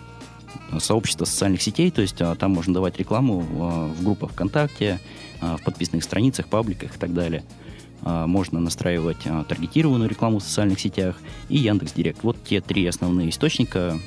сообщество 0.79 1.25
социальных 1.25 1.61
сетей, 1.61 1.91
то 1.91 2.01
есть 2.01 2.21
а, 2.21 2.35
там 2.35 2.51
можно 2.51 2.73
давать 2.73 2.97
рекламу 2.97 3.45
а, 3.49 3.87
в 3.87 4.03
группах 4.03 4.31
ВКонтакте, 4.31 4.99
а, 5.41 5.57
в 5.57 5.63
подписных 5.63 6.03
страницах, 6.03 6.47
пабликах 6.47 6.95
и 6.95 6.99
так 6.99 7.13
далее. 7.13 7.43
Можно 8.03 8.59
настраивать 8.59 9.19
таргетированную 9.47 10.09
рекламу 10.09 10.39
в 10.39 10.43
социальных 10.43 10.79
сетях 10.79 11.17
и 11.49 11.59
Яндекс 11.59 11.93
Директ. 11.93 12.23
Вот 12.23 12.35
те 12.43 12.59
три 12.59 12.87
основные 12.87 13.29
источника 13.29 13.99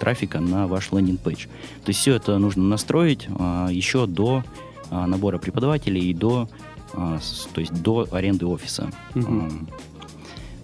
трафика 0.00 0.40
на 0.40 0.66
ваш 0.66 0.92
лендинг-пейдж. 0.92 1.44
То 1.84 1.88
есть 1.88 2.00
все 2.00 2.14
это 2.14 2.38
нужно 2.38 2.62
настроить 2.62 3.24
еще 3.68 4.06
до 4.06 4.44
набора 4.90 5.36
преподавателей 5.36 6.08
и 6.08 6.14
до, 6.14 6.48
то 6.94 7.60
есть 7.60 7.82
до 7.82 8.08
аренды 8.12 8.46
офиса. 8.46 8.90
Угу. 9.14 9.50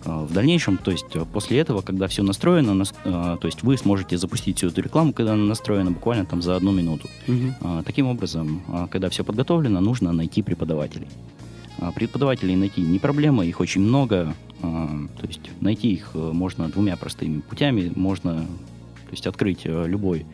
А, 0.09 0.25
в 0.25 0.33
дальнейшем, 0.33 0.79
то 0.79 0.91
есть 0.91 1.15
э, 1.15 1.25
после 1.31 1.59
этого, 1.59 1.83
когда 1.83 2.09
все 2.09 2.23
настроено, 2.23 2.85
а, 3.05 3.37
то 3.37 3.47
есть 3.47 3.63
вы 3.63 3.77
сможете 3.77 4.17
запустить 4.17 4.57
всю 4.57 4.69
эту 4.69 4.81
рекламу, 4.81 5.13
когда 5.13 5.35
она 5.35 5.45
настроена 5.45 5.91
буквально 5.91 6.25
там 6.25 6.41
за 6.41 6.57
одну 6.57 6.73
минуту. 6.73 7.09
Угу. 7.27 7.83
Таким 7.85 8.07
образом, 8.07 8.63
когда 8.91 9.11
все 9.11 9.25
подготовлено, 9.25 9.81
нужно 9.81 10.13
найти 10.13 10.43
преподавателей. 10.43 11.09
Преподавателей 11.95 12.57
найти 12.57 12.81
не 12.81 12.99
проблема, 12.99 13.45
их 13.45 13.61
очень 13.61 13.83
много. 13.83 14.35
То 14.61 15.27
есть 15.29 15.41
найти 15.61 15.93
их 15.93 16.11
э, 16.15 16.19
можно 16.19 16.69
двумя 16.69 16.97
простыми 16.97 17.41
путями. 17.41 17.93
Можно 17.95 18.35
то 18.35 19.13
есть 19.13 19.27
открыть 19.27 19.61
э, 19.65 19.85
любой 19.87 20.27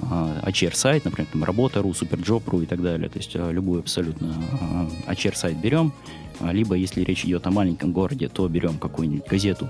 HR-сайт, 0.00 1.04
например, 1.04 1.28
там 1.32 1.44
работа.ру, 1.44 1.92
суперджоп.ру 1.94 2.62
и 2.62 2.66
так 2.66 2.82
далее. 2.82 3.08
То 3.08 3.18
есть 3.18 3.34
любой 3.34 3.80
абсолютно 3.80 4.34
HR-сайт 5.06 5.58
берем, 5.58 5.92
либо 6.50 6.74
если 6.74 7.02
речь 7.02 7.24
идет 7.24 7.46
о 7.46 7.50
маленьком 7.50 7.92
городе, 7.92 8.28
то 8.28 8.48
берем 8.48 8.78
какую-нибудь 8.78 9.28
газету, 9.28 9.68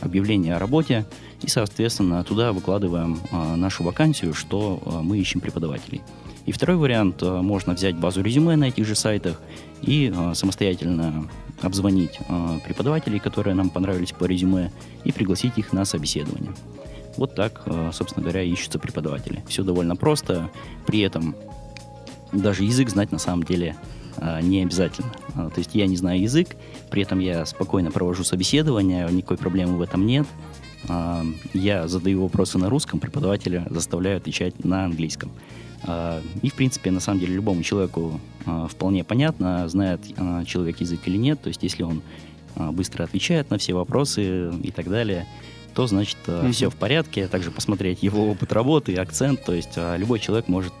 объявление 0.00 0.56
о 0.56 0.58
работе, 0.58 1.04
и, 1.42 1.48
соответственно, 1.48 2.24
туда 2.24 2.52
выкладываем 2.52 3.18
нашу 3.56 3.84
вакансию, 3.84 4.34
что 4.34 4.80
мы 5.02 5.18
ищем 5.18 5.40
преподавателей. 5.40 6.02
И 6.46 6.52
второй 6.52 6.76
вариант, 6.76 7.22
можно 7.22 7.74
взять 7.74 7.96
базу 7.96 8.22
резюме 8.22 8.56
на 8.56 8.64
этих 8.64 8.86
же 8.86 8.94
сайтах 8.94 9.40
и 9.82 10.14
самостоятельно 10.34 11.28
обзвонить 11.60 12.18
преподавателей, 12.64 13.18
которые 13.18 13.54
нам 13.54 13.70
понравились 13.70 14.12
по 14.12 14.24
резюме, 14.24 14.70
и 15.04 15.12
пригласить 15.12 15.58
их 15.58 15.72
на 15.72 15.84
собеседование. 15.84 16.52
Вот 17.16 17.34
так, 17.34 17.62
собственно 17.92 18.22
говоря, 18.22 18.42
ищутся 18.42 18.78
преподаватели. 18.78 19.42
Все 19.48 19.62
довольно 19.62 19.96
просто, 19.96 20.50
при 20.86 21.00
этом 21.00 21.34
даже 22.32 22.64
язык 22.64 22.90
знать 22.90 23.10
на 23.10 23.18
самом 23.18 23.44
деле 23.44 23.74
не 24.42 24.62
обязательно. 24.62 25.12
Э, 25.34 25.50
то 25.52 25.58
есть 25.58 25.74
я 25.74 25.86
не 25.86 25.96
знаю 25.96 26.20
язык, 26.20 26.56
при 26.90 27.02
этом 27.02 27.18
я 27.18 27.46
спокойно 27.46 27.90
провожу 27.90 28.24
собеседование, 28.24 29.08
никакой 29.10 29.36
проблемы 29.36 29.76
в 29.76 29.82
этом 29.82 30.06
нет. 30.06 30.26
Я 31.52 31.88
задаю 31.88 32.22
вопросы 32.22 32.58
на 32.58 32.70
русском, 32.70 33.00
преподавателя 33.00 33.66
заставляю 33.70 34.18
отвечать 34.18 34.64
на 34.64 34.84
английском. 34.84 35.32
И, 36.42 36.48
в 36.48 36.54
принципе, 36.54 36.92
на 36.92 37.00
самом 37.00 37.18
деле, 37.18 37.34
любому 37.34 37.64
человеку 37.64 38.20
вполне 38.70 39.02
понятно, 39.02 39.68
знает 39.68 40.00
человек 40.46 40.80
язык 40.80 41.00
или 41.06 41.16
нет. 41.16 41.40
То 41.42 41.48
есть, 41.48 41.64
если 41.64 41.82
он 41.82 42.02
быстро 42.54 43.02
отвечает 43.02 43.50
на 43.50 43.58
все 43.58 43.74
вопросы 43.74 44.52
и 44.62 44.70
так 44.70 44.88
далее– 44.88 45.26
то 45.74 45.86
значит 45.86 46.16
mm-hmm. 46.26 46.52
все 46.52 46.70
в 46.70 46.76
порядке. 46.76 47.28
Также 47.28 47.50
посмотреть 47.50 48.02
его 48.02 48.30
опыт 48.30 48.50
работы, 48.52 48.94
акцент. 48.94 49.44
То 49.44 49.52
есть 49.52 49.76
любой 49.76 50.20
человек 50.20 50.48
может 50.48 50.72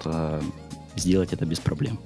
сделать 0.96 1.34
это 1.34 1.44
без 1.44 1.60
проблем. 1.60 1.98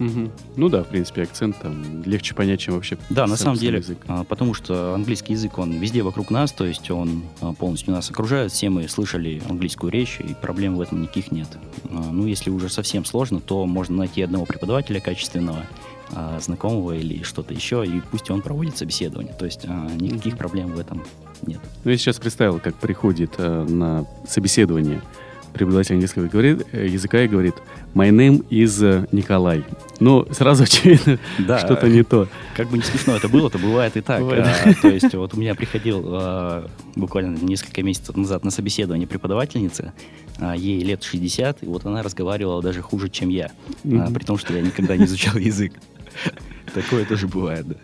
Угу. 0.00 0.30
Ну 0.56 0.68
да, 0.70 0.82
в 0.82 0.88
принципе, 0.88 1.22
акцент 1.22 1.60
там 1.60 2.02
легче 2.04 2.34
понять, 2.34 2.58
чем 2.58 2.74
вообще. 2.74 2.96
Да, 3.10 3.26
на 3.26 3.36
самом 3.36 3.58
деле, 3.58 3.78
язык. 3.78 3.98
А, 4.08 4.24
потому 4.24 4.54
что 4.54 4.94
английский 4.94 5.34
язык, 5.34 5.58
он 5.58 5.72
везде 5.72 6.02
вокруг 6.02 6.30
нас, 6.30 6.52
то 6.52 6.64
есть 6.64 6.90
он 6.90 7.22
полностью 7.58 7.92
нас 7.92 8.10
окружает, 8.10 8.50
все 8.50 8.70
мы 8.70 8.88
слышали 8.88 9.42
английскую 9.48 9.92
речь, 9.92 10.18
и 10.20 10.34
проблем 10.34 10.76
в 10.76 10.80
этом 10.80 11.02
никаких 11.02 11.30
нет. 11.30 11.48
Ну, 11.84 12.26
если 12.26 12.50
уже 12.50 12.68
совсем 12.70 13.04
сложно, 13.04 13.40
то 13.40 13.66
можно 13.66 13.96
найти 13.98 14.22
одного 14.22 14.46
преподавателя 14.46 15.00
качественного, 15.00 15.66
знакомого 16.40 16.96
или 16.96 17.22
что-то 17.22 17.54
еще, 17.54 17.86
и 17.86 18.00
пусть 18.10 18.30
он 18.30 18.42
проводит 18.42 18.76
собеседование. 18.76 19.32
То 19.32 19.44
есть 19.44 19.64
никаких 19.64 20.36
проблем 20.36 20.72
в 20.72 20.80
этом 20.80 21.04
нет. 21.46 21.60
Ну, 21.84 21.90
я 21.90 21.96
сейчас 21.98 22.18
представил, 22.18 22.58
как 22.58 22.74
приходит 22.74 23.38
на 23.38 24.06
собеседование 24.26 25.02
преподаватель 25.52 25.94
английского 25.94 26.26
говорит, 26.26 26.66
э, 26.72 26.86
языка 26.86 27.22
и 27.22 27.28
говорит 27.28 27.54
«My 27.94 28.10
name 28.10 28.46
is 28.48 28.84
э, 28.84 29.06
Николай». 29.12 29.64
Ну, 29.98 30.26
сразу 30.32 30.62
очевидно, 30.64 31.18
да, 31.38 31.58
что-то 31.58 31.88
не 31.88 32.02
то. 32.02 32.28
Как 32.56 32.68
бы 32.68 32.78
не 32.78 32.82
смешно 32.82 33.16
это 33.16 33.28
было, 33.28 33.50
то 33.50 33.58
бывает 33.58 33.96
и 33.96 34.00
так. 34.00 34.20
Бывает. 34.20 34.46
А, 34.46 34.74
то 34.74 34.88
есть 34.88 35.14
вот 35.14 35.34
у 35.34 35.36
меня 35.36 35.54
приходил 35.54 36.02
а, 36.06 36.70
буквально 36.96 37.36
несколько 37.36 37.82
месяцев 37.82 38.16
назад 38.16 38.44
на 38.44 38.50
собеседование 38.50 39.06
преподавательница, 39.06 39.92
а, 40.38 40.56
ей 40.56 40.80
лет 40.80 41.02
60, 41.02 41.62
и 41.62 41.66
вот 41.66 41.84
она 41.84 42.02
разговаривала 42.02 42.62
даже 42.62 42.82
хуже, 42.82 43.08
чем 43.08 43.28
я, 43.28 43.50
mm-hmm. 43.84 44.14
при 44.14 44.24
том, 44.24 44.38
что 44.38 44.54
я 44.54 44.62
никогда 44.62 44.96
не 44.96 45.04
изучал 45.04 45.36
язык. 45.36 45.72
Такое 46.74 47.04
тоже 47.04 47.26
бывает, 47.28 47.66
да. 47.68 47.76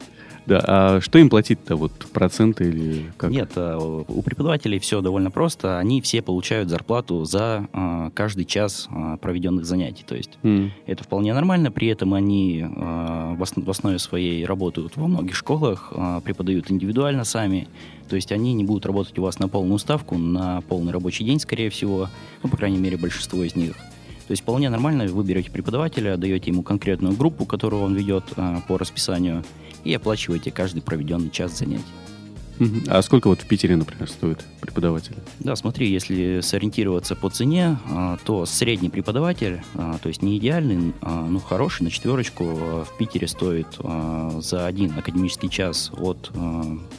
Да, 0.46 0.62
а 0.66 1.00
что 1.00 1.18
им 1.18 1.28
платить-то, 1.28 1.76
вот 1.76 1.92
проценты 2.12 2.68
или 2.68 3.12
как? 3.16 3.30
Нет, 3.30 3.50
а, 3.56 3.78
у 3.78 4.22
преподавателей 4.22 4.78
все 4.78 5.00
довольно 5.00 5.30
просто. 5.30 5.78
Они 5.78 6.00
все 6.00 6.22
получают 6.22 6.68
зарплату 6.68 7.24
за 7.24 7.66
а, 7.72 8.10
каждый 8.14 8.44
час 8.44 8.88
а, 8.90 9.16
проведенных 9.16 9.64
занятий. 9.64 10.04
То 10.06 10.14
есть 10.14 10.38
mm. 10.42 10.70
это 10.86 11.02
вполне 11.02 11.34
нормально. 11.34 11.70
При 11.70 11.88
этом 11.88 12.14
они 12.14 12.64
в 12.66 13.70
основе 13.70 13.98
своей 13.98 14.44
работают 14.44 14.96
во 14.96 15.08
многих 15.08 15.34
школах, 15.34 15.92
преподают 16.24 16.70
индивидуально 16.70 17.24
сами. 17.24 17.68
То 18.08 18.16
есть 18.16 18.30
они 18.30 18.52
не 18.54 18.64
будут 18.64 18.86
работать 18.86 19.18
у 19.18 19.22
вас 19.22 19.38
на 19.38 19.48
полную 19.48 19.78
ставку, 19.78 20.16
на 20.16 20.60
полный 20.62 20.92
рабочий 20.92 21.24
день, 21.24 21.40
скорее 21.40 21.70
всего. 21.70 22.08
Ну, 22.42 22.48
по 22.48 22.56
крайней 22.56 22.78
мере, 22.78 22.96
большинство 22.96 23.42
из 23.42 23.56
них. 23.56 23.74
То 24.26 24.32
есть 24.32 24.42
вполне 24.42 24.68
нормально 24.68 25.06
вы 25.06 25.24
берете 25.24 25.50
преподавателя, 25.50 26.16
даете 26.16 26.50
ему 26.50 26.62
конкретную 26.62 27.14
группу, 27.14 27.46
которую 27.46 27.82
он 27.82 27.94
ведет 27.94 28.24
по 28.66 28.76
расписанию, 28.78 29.44
и 29.84 29.94
оплачиваете 29.94 30.50
каждый 30.50 30.82
проведенный 30.82 31.30
час 31.30 31.58
занятий. 31.58 31.84
А 32.88 33.02
сколько 33.02 33.28
вот 33.28 33.40
в 33.40 33.46
Питере, 33.46 33.76
например, 33.76 34.08
стоит 34.08 34.44
преподаватель? 34.60 35.14
Да, 35.40 35.56
смотри, 35.56 35.90
если 35.90 36.40
сориентироваться 36.40 37.14
по 37.14 37.28
цене, 37.28 37.78
а, 37.90 38.16
то 38.24 38.46
средний 38.46 38.88
преподаватель, 38.88 39.62
а, 39.74 39.98
то 39.98 40.08
есть 40.08 40.22
не 40.22 40.38
идеальный, 40.38 40.94
а, 41.02 41.26
ну 41.26 41.38
хороший, 41.38 41.82
на 41.82 41.90
четверочку, 41.90 42.44
в 42.44 42.88
Питере 42.98 43.28
стоит 43.28 43.66
за 44.38 44.66
один 44.66 44.96
академический 44.96 45.48
час 45.48 45.90
от 45.96 46.30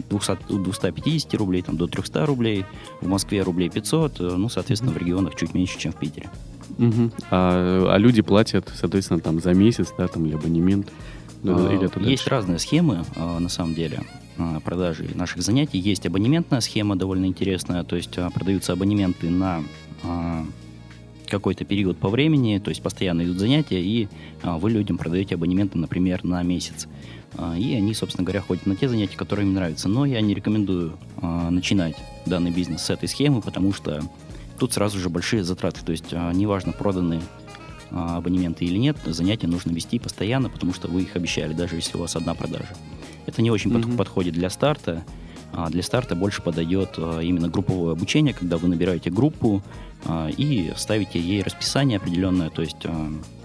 200, 0.09 0.37
250 0.49 1.33
рублей 1.35 1.61
там, 1.61 1.77
до 1.77 1.87
300 1.87 2.25
рублей, 2.25 2.65
в 3.01 3.07
Москве 3.07 3.41
рублей 3.41 3.69
500, 3.69 4.19
ну, 4.19 4.49
соответственно, 4.49 4.93
в 4.93 4.97
регионах 4.97 5.35
чуть 5.35 5.53
меньше, 5.53 5.79
чем 5.79 5.91
в 5.91 5.95
Питере. 5.95 6.29
Угу. 6.77 7.11
А, 7.31 7.93
а 7.93 7.97
люди 7.97 8.21
платят, 8.21 8.71
соответственно, 8.75 9.19
там 9.19 9.39
за 9.39 9.53
месяц, 9.53 9.93
да, 9.97 10.07
там, 10.07 10.25
или 10.25 10.35
абонемент? 10.35 10.91
А, 11.43 11.73
или 11.73 11.85
это 11.85 11.99
Есть 11.99 12.27
разные 12.27 12.59
схемы, 12.59 13.05
а, 13.15 13.39
на 13.39 13.49
самом 13.49 13.73
деле, 13.73 14.01
а, 14.37 14.59
продажи 14.59 15.07
наших 15.15 15.41
занятий. 15.41 15.77
Есть 15.77 16.05
абонементная 16.05 16.61
схема 16.61 16.95
довольно 16.95 17.25
интересная, 17.25 17.83
то 17.83 17.95
есть 17.95 18.17
продаются 18.33 18.73
абонементы 18.73 19.29
на 19.29 19.63
какой-то 21.27 21.65
период 21.65 21.97
по 21.97 22.07
времени, 22.07 22.57
то 22.59 22.69
есть 22.69 22.81
постоянно 22.81 23.23
идут 23.23 23.37
занятия, 23.37 23.81
и 23.81 24.07
вы 24.43 24.71
людям 24.71 24.97
продаете 24.97 25.35
абонементы, 25.35 25.77
например, 25.77 26.23
на 26.23 26.41
месяц. 26.41 26.87
И 27.57 27.73
они, 27.73 27.93
собственно 27.93 28.23
говоря, 28.23 28.39
ходят 28.41 28.65
на 28.65 28.77
те 28.77 28.87
занятия, 28.87 29.17
которые 29.17 29.45
им 29.45 29.53
нравятся. 29.53 29.89
Но 29.89 30.05
я 30.05 30.21
не 30.21 30.33
рекомендую 30.33 30.93
начинать 31.21 31.97
данный 32.25 32.51
бизнес 32.51 32.83
с 32.83 32.89
этой 32.89 33.09
схемы, 33.09 33.41
потому 33.41 33.73
что 33.73 34.01
тут 34.57 34.73
сразу 34.73 34.99
же 34.99 35.09
большие 35.09 35.43
затраты. 35.43 35.83
То 35.83 35.91
есть 35.91 36.11
неважно, 36.11 36.71
проданы 36.71 37.21
а, 37.91 38.17
абонементы 38.17 38.65
или 38.65 38.77
нет, 38.77 38.97
занятия 39.05 39.47
нужно 39.47 39.71
вести 39.71 39.99
постоянно, 39.99 40.49
потому 40.49 40.73
что 40.73 40.87
вы 40.87 41.03
их 41.03 41.15
обещали, 41.15 41.53
даже 41.53 41.75
если 41.75 41.97
у 41.97 42.01
вас 42.01 42.15
одна 42.15 42.33
продажа. 42.33 42.75
Это 43.25 43.41
не 43.41 43.51
очень 43.51 43.71
mm-hmm. 43.71 43.95
подходит 43.97 44.33
для 44.33 44.49
старта. 44.49 45.03
А 45.53 45.69
для 45.69 45.81
старта 45.81 46.13
больше 46.15 46.41
подойдет 46.41 46.95
а, 46.97 47.19
именно 47.21 47.47
групповое 47.47 47.93
обучение, 47.93 48.33
когда 48.33 48.57
вы 48.57 48.67
набираете 48.67 49.09
группу 49.09 49.63
а, 50.05 50.27
и 50.29 50.73
ставите 50.75 51.19
ей 51.19 51.41
расписание 51.41 51.97
определенное, 51.97 52.49
то 52.49 52.61
есть 52.61 52.85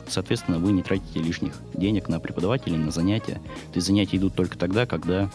соответственно, 0.09 0.59
вы 0.59 0.73
не 0.73 0.83
тратите 0.83 1.21
лишних 1.23 1.55
денег 1.73 2.09
на 2.09 2.21
преподавателей, 2.21 2.77
на 2.77 2.91
занятия. 2.91 3.35
То 3.35 3.77
есть 3.77 3.87
занятия 3.87 4.19
идут 4.19 4.35
только 4.35 4.59
тогда, 4.59 4.85
когда 4.85 5.31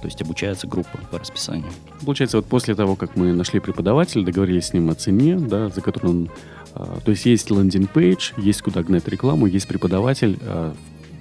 то 0.00 0.06
есть 0.06 0.20
обучается 0.22 0.66
группа 0.66 0.98
по 1.10 1.18
расписанию. 1.18 1.70
Получается, 2.04 2.38
вот 2.38 2.46
после 2.46 2.74
того, 2.74 2.96
как 2.96 3.16
мы 3.16 3.32
нашли 3.32 3.60
преподавателя, 3.60 4.24
договорились 4.24 4.66
с 4.66 4.72
ним 4.72 4.90
о 4.90 4.94
цене, 4.94 5.36
да, 5.36 5.68
за 5.68 5.80
которую 5.80 6.10
он 6.10 6.30
а, 6.74 7.00
то 7.04 7.10
есть 7.10 7.26
есть 7.26 7.50
лендинг-пейдж, 7.50 8.32
есть 8.36 8.62
куда 8.62 8.82
гнать 8.82 9.06
рекламу, 9.08 9.46
есть 9.46 9.66
преподаватель. 9.66 10.38
А, 10.42 10.74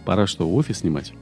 пора 0.05 0.27
что, 0.27 0.49
офис 0.49 0.79
снимать? 0.79 1.13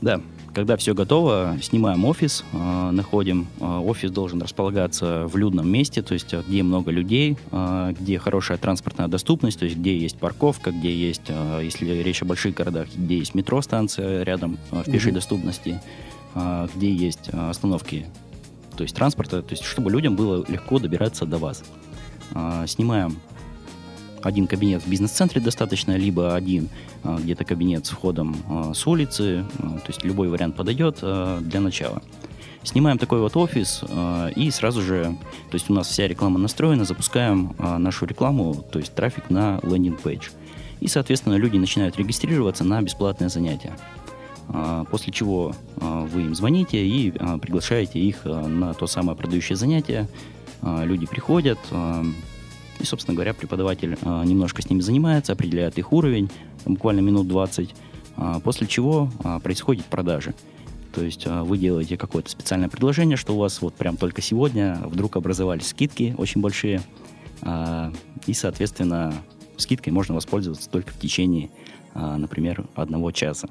Да, 0.00 0.20
когда 0.52 0.76
все 0.76 0.94
готово, 0.94 1.56
снимаем 1.62 2.04
офис, 2.04 2.44
а, 2.52 2.90
находим. 2.90 3.46
Офис 3.60 4.10
должен 4.10 4.42
располагаться 4.42 5.26
в 5.26 5.36
людном 5.36 5.70
месте, 5.70 6.02
то 6.02 6.14
есть 6.14 6.34
где 6.34 6.62
много 6.62 6.90
людей, 6.90 7.36
где 8.00 8.18
хорошая 8.18 8.58
транспортная 8.58 9.08
доступность, 9.08 9.58
то 9.58 9.64
есть 9.64 9.76
где 9.76 9.96
есть 9.96 10.18
парковка, 10.18 10.70
где 10.72 10.94
есть, 10.94 11.30
если 11.62 12.02
речь 12.02 12.22
о 12.22 12.24
больших 12.24 12.54
городах, 12.54 12.88
где 12.94 13.18
есть 13.18 13.34
метро-станция 13.34 14.24
рядом 14.24 14.58
в 14.70 14.84
пешей 14.90 15.10
угу. 15.10 15.16
доступности, 15.16 15.80
где 16.34 16.92
есть 16.92 17.28
остановки, 17.28 18.06
то 18.76 18.82
есть 18.82 18.94
транспорта, 18.94 19.42
то 19.42 19.52
есть 19.52 19.64
чтобы 19.64 19.90
людям 19.90 20.16
было 20.16 20.44
легко 20.48 20.78
добираться 20.78 21.26
до 21.26 21.38
вас. 21.38 21.62
Снимаем 22.66 23.18
один 24.22 24.46
кабинет 24.46 24.82
в 24.82 24.88
бизнес-центре 24.88 25.40
достаточно, 25.40 25.96
либо 25.96 26.34
один 26.34 26.68
а, 27.02 27.18
где-то 27.18 27.44
кабинет 27.44 27.86
с 27.86 27.90
входом 27.90 28.36
а, 28.48 28.72
с 28.74 28.86
улицы, 28.86 29.44
а, 29.58 29.78
то 29.78 29.88
есть 29.88 30.04
любой 30.04 30.28
вариант 30.28 30.56
подойдет 30.56 31.00
для 31.00 31.60
начала. 31.60 32.02
Снимаем 32.62 32.96
такой 32.96 33.18
вот 33.18 33.36
офис 33.36 33.82
и 34.36 34.50
сразу 34.52 34.82
же, 34.82 35.16
то 35.50 35.54
есть 35.54 35.68
у 35.68 35.74
нас 35.74 35.88
вся 35.88 36.06
реклама 36.06 36.38
настроена, 36.38 36.84
запускаем 36.84 37.56
нашу 37.58 38.06
рекламу, 38.06 38.54
то 38.70 38.78
есть 38.78 38.94
трафик 38.94 39.30
на 39.30 39.58
лендинг-пейдж. 39.64 40.28
И, 40.78 40.86
соответственно, 40.86 41.34
люди 41.34 41.56
начинают 41.56 41.96
регистрироваться 41.96 42.62
на 42.62 42.80
бесплатное 42.80 43.28
занятие. 43.28 43.72
После 44.90 45.12
чего 45.12 45.54
вы 45.76 46.22
им 46.22 46.34
звоните 46.34 46.84
и 46.86 47.10
приглашаете 47.10 47.98
их 47.98 48.24
на 48.24 48.74
то 48.74 48.86
самое 48.86 49.16
продающее 49.16 49.56
занятие. 49.56 50.08
Люди 50.62 51.06
приходят, 51.06 51.58
и, 52.80 52.84
собственно 52.84 53.14
говоря, 53.14 53.32
преподаватель 53.32 53.96
а, 54.02 54.24
немножко 54.24 54.60
с 54.60 54.68
ними 54.68 54.80
занимается, 54.80 55.32
определяет 55.32 55.78
их 55.78 55.92
уровень, 55.92 56.30
буквально 56.64 57.00
минут 57.00 57.28
20, 57.28 57.74
а, 58.16 58.40
после 58.40 58.66
чего 58.66 59.08
а, 59.22 59.38
происходит 59.38 59.84
продажа. 59.86 60.34
То 60.92 61.02
есть 61.02 61.26
вы 61.26 61.58
делаете 61.58 61.96
какое-то 61.96 62.30
специальное 62.30 62.68
предложение, 62.68 63.16
что 63.16 63.34
у 63.34 63.38
вас 63.38 63.62
вот 63.62 63.74
прям 63.74 63.96
только 63.96 64.20
сегодня 64.20 64.80
вдруг 64.84 65.16
образовались 65.16 65.68
скидки 65.68 66.14
очень 66.18 66.40
большие, 66.40 66.82
А, 67.42 67.92
и, 68.26 68.34
соответственно, 68.34 69.14
скидкой 69.56 69.92
можно 69.92 70.14
воспользоваться 70.14 70.70
только 70.70 70.92
в 70.92 70.98
течение, 70.98 71.50
а, 71.94 72.16
например, 72.16 72.66
одного 72.74 73.10
часа. 73.10 73.48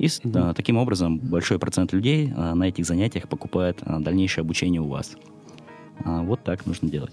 И 0.00 0.06
mm-hmm. 0.06 0.54
таким 0.54 0.78
образом 0.78 1.18
большой 1.18 1.58
процент 1.58 1.92
людей 1.92 2.28
на 2.28 2.64
этих 2.64 2.86
занятиях 2.86 3.28
покупает 3.28 3.82
дальнейшее 3.84 4.42
обучение 4.42 4.80
у 4.80 4.88
вас. 4.88 5.14
Вот 6.04 6.42
так 6.42 6.64
нужно 6.64 6.88
делать. 6.88 7.12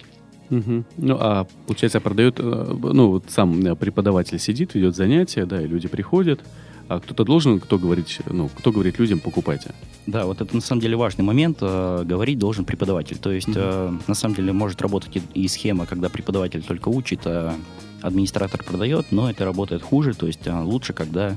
Угу. 0.49 0.83
Ну, 0.97 1.17
а 1.19 1.45
получается, 1.65 1.99
продает, 1.99 2.39
э, 2.39 2.75
ну, 2.93 3.11
вот 3.11 3.25
сам 3.29 3.65
э, 3.65 3.75
преподаватель 3.75 4.39
сидит, 4.39 4.75
ведет 4.75 4.95
занятия, 4.95 5.45
да, 5.45 5.61
и 5.61 5.67
люди 5.67 5.87
приходят, 5.87 6.41
а 6.87 6.99
кто-то 6.99 7.25
должен, 7.25 7.59
кто 7.59 7.77
говорит, 7.77 8.07
ну, 8.29 8.49
кто 8.49 8.71
говорит 8.71 8.97
людям, 8.97 9.19
покупайте. 9.19 9.73
Да, 10.05 10.25
вот 10.25 10.39
это 10.39 10.55
на 10.55 10.61
самом 10.61 10.81
деле 10.81 10.95
важный 10.95 11.25
момент. 11.25 11.57
Э, 11.61 12.03
говорить 12.05 12.39
должен 12.39 12.63
преподаватель. 12.63 13.17
То 13.17 13.31
есть, 13.31 13.49
mm-hmm. 13.49 14.03
на 14.07 14.13
самом 14.13 14.35
деле, 14.35 14.53
может 14.53 14.81
работать 14.81 15.17
и, 15.17 15.21
и 15.33 15.47
схема, 15.47 15.85
когда 15.85 16.07
преподаватель 16.07 16.63
только 16.63 16.89
учит, 16.89 17.21
а 17.25 17.53
администратор 18.01 18.63
продает, 18.63 19.07
но 19.11 19.29
это 19.29 19.43
работает 19.43 19.81
хуже. 19.81 20.13
То 20.13 20.27
есть, 20.27 20.47
лучше, 20.47 20.93
когда 20.93 21.35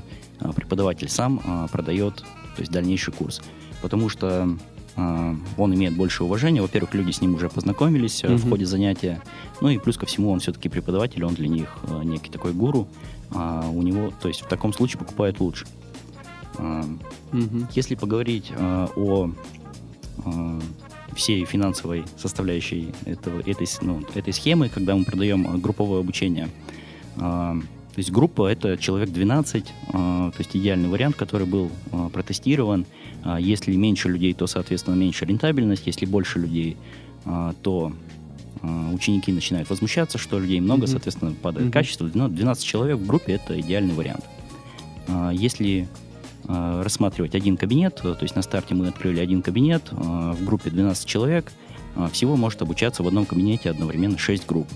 преподаватель 0.55 1.09
сам 1.09 1.67
продает 1.71 2.23
то 2.55 2.59
есть, 2.59 2.71
дальнейший 2.71 3.13
курс. 3.13 3.41
Потому 3.81 4.09
что 4.09 4.57
он 4.95 5.73
имеет 5.75 5.95
больше 5.95 6.23
уважения. 6.23 6.61
Во-первых, 6.61 6.93
люди 6.93 7.11
с 7.11 7.21
ним 7.21 7.35
уже 7.35 7.49
познакомились 7.49 8.23
mm-hmm. 8.23 8.35
в 8.35 8.49
ходе 8.49 8.65
занятия. 8.65 9.21
Ну 9.61 9.69
и 9.69 9.77
плюс 9.77 9.97
ко 9.97 10.05
всему, 10.05 10.31
он 10.31 10.39
все-таки 10.39 10.69
преподаватель, 10.69 11.23
он 11.23 11.33
для 11.33 11.47
них 11.47 11.77
э, 11.83 12.03
некий 12.03 12.29
такой 12.29 12.53
гуру. 12.53 12.87
А 13.31 13.69
у 13.69 13.81
него, 13.81 14.11
то 14.21 14.27
есть 14.27 14.41
в 14.41 14.47
таком 14.47 14.73
случае 14.73 14.99
покупают 14.99 15.39
лучше. 15.39 15.65
Mm-hmm. 16.57 17.67
Если 17.73 17.95
поговорить 17.95 18.51
о 18.57 19.31
всей 21.15 21.45
финансовой 21.45 22.03
составляющей 22.17 22.93
этого, 23.05 23.39
этой, 23.39 23.67
ну, 23.81 24.01
этой 24.13 24.33
схемы, 24.33 24.69
когда 24.69 24.95
мы 24.95 25.05
продаем 25.05 25.59
групповое 25.59 26.01
обучение, 26.01 26.49
то 27.93 27.99
есть 27.99 28.11
группа 28.11 28.47
это 28.47 28.77
человек 28.77 29.09
12, 29.09 29.65
то 29.91 30.33
есть 30.37 30.55
идеальный 30.55 30.87
вариант, 30.87 31.15
который 31.17 31.45
был 31.45 31.69
протестирован. 32.13 32.85
А 33.23 33.39
если 33.39 33.75
меньше 33.75 34.09
людей, 34.09 34.33
то, 34.33 34.47
соответственно, 34.47 34.95
меньше 34.95 35.25
рентабельность. 35.25 35.85
Если 35.85 36.05
больше 36.05 36.39
людей, 36.39 36.77
а, 37.25 37.53
то 37.61 37.93
а, 38.61 38.91
ученики 38.91 39.31
начинают 39.31 39.69
возмущаться, 39.69 40.17
что 40.17 40.39
людей 40.39 40.59
много, 40.59 40.85
mm-hmm. 40.85 40.87
соответственно, 40.87 41.33
падает 41.33 41.67
mm-hmm. 41.67 41.71
качество. 41.71 42.07
12 42.07 42.65
человек 42.65 42.97
в 42.97 43.05
группе– 43.05 43.33
это 43.33 43.59
идеальный 43.59 43.93
вариант. 43.93 44.25
Если 45.33 45.87
рассматривать 46.47 47.35
один 47.35 47.57
кабинет, 47.57 47.95
то 47.95 48.17
есть 48.21 48.35
на 48.35 48.41
старте 48.41 48.75
мы 48.75 48.87
открыли 48.87 49.19
один 49.19 49.41
кабинет, 49.41 49.91
в 49.91 50.43
группе 50.43 50.69
12 50.69 51.05
человек, 51.05 51.51
всего 52.11 52.35
может 52.35 52.61
обучаться 52.61 53.03
в 53.03 53.07
одном 53.07 53.25
кабинете 53.25 53.69
одновременно 53.69 54.17
6 54.17 54.47
групп. 54.47 54.67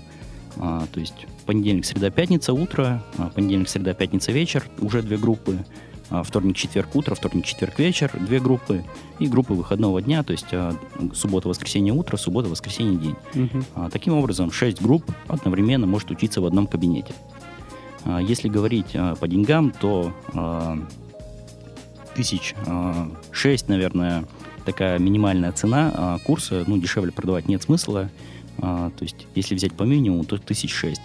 То 0.56 1.00
есть 1.00 1.28
понедельник, 1.46 1.86
среда, 1.86 2.10
пятница, 2.10 2.54
утро, 2.54 3.04
понедельник, 3.36 3.70
среда, 3.70 3.94
пятница, 3.94 4.32
вечер, 4.32 4.64
уже 4.80 5.02
две 5.02 5.18
группы, 5.18 5.66
а, 6.10 6.24
вторник, 6.24 6.56
четверг 6.56 6.96
утро, 6.96 7.16
вторник, 7.16 7.46
четверг 7.46 7.80
вечер, 7.80 8.12
две 8.20 8.40
группы, 8.40 8.84
и 9.20 9.28
группы 9.28 9.54
выходного 9.54 10.02
дня, 10.02 10.24
то 10.24 10.32
есть 10.32 10.48
а, 10.52 10.76
суббота, 11.14 11.50
воскресенье 11.50 11.94
утро, 11.94 12.18
суббота, 12.18 12.48
воскресенье 12.48 12.98
день. 13.00 13.16
Угу. 13.34 13.90
Таким 13.92 14.14
образом, 14.14 14.52
шесть 14.52 14.82
групп 14.82 15.04
одновременно 15.28 15.88
может 15.88 16.12
учиться 16.12 16.42
в 16.42 16.46
одном 16.46 16.68
кабинете. 16.68 17.14
Если 18.22 18.50
говорить 18.50 18.96
по 19.20 19.28
деньгам, 19.28 19.72
то 19.72 20.14
тысяч 22.14 22.54
шесть, 23.32 23.68
наверное, 23.68 24.26
такая 24.64 25.00
минимальная 25.00 25.52
цена 25.52 26.20
курса, 26.24 26.64
ну, 26.68 26.78
дешевле 26.78 27.12
продавать 27.12 27.48
нет 27.48 27.64
смысла. 27.64 28.12
То 28.58 28.94
есть, 29.02 29.28
если 29.36 29.56
взять 29.56 29.74
по 29.74 29.84
минимуму, 29.84 30.24
то 30.24 30.38
тысяч 30.38 30.74
шесть. 30.74 31.02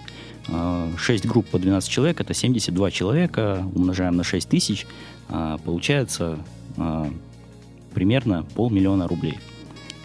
6 0.96 1.26
групп 1.26 1.46
по 1.46 1.58
12 1.58 1.88
человек, 1.88 2.20
это 2.20 2.34
72 2.34 2.90
человека, 2.90 3.64
умножаем 3.74 4.16
на 4.16 4.24
6 4.24 4.48
тысяч, 4.48 4.86
а, 5.28 5.58
получается 5.58 6.38
а, 6.76 7.08
примерно 7.94 8.44
полмиллиона 8.54 9.06
рублей. 9.06 9.38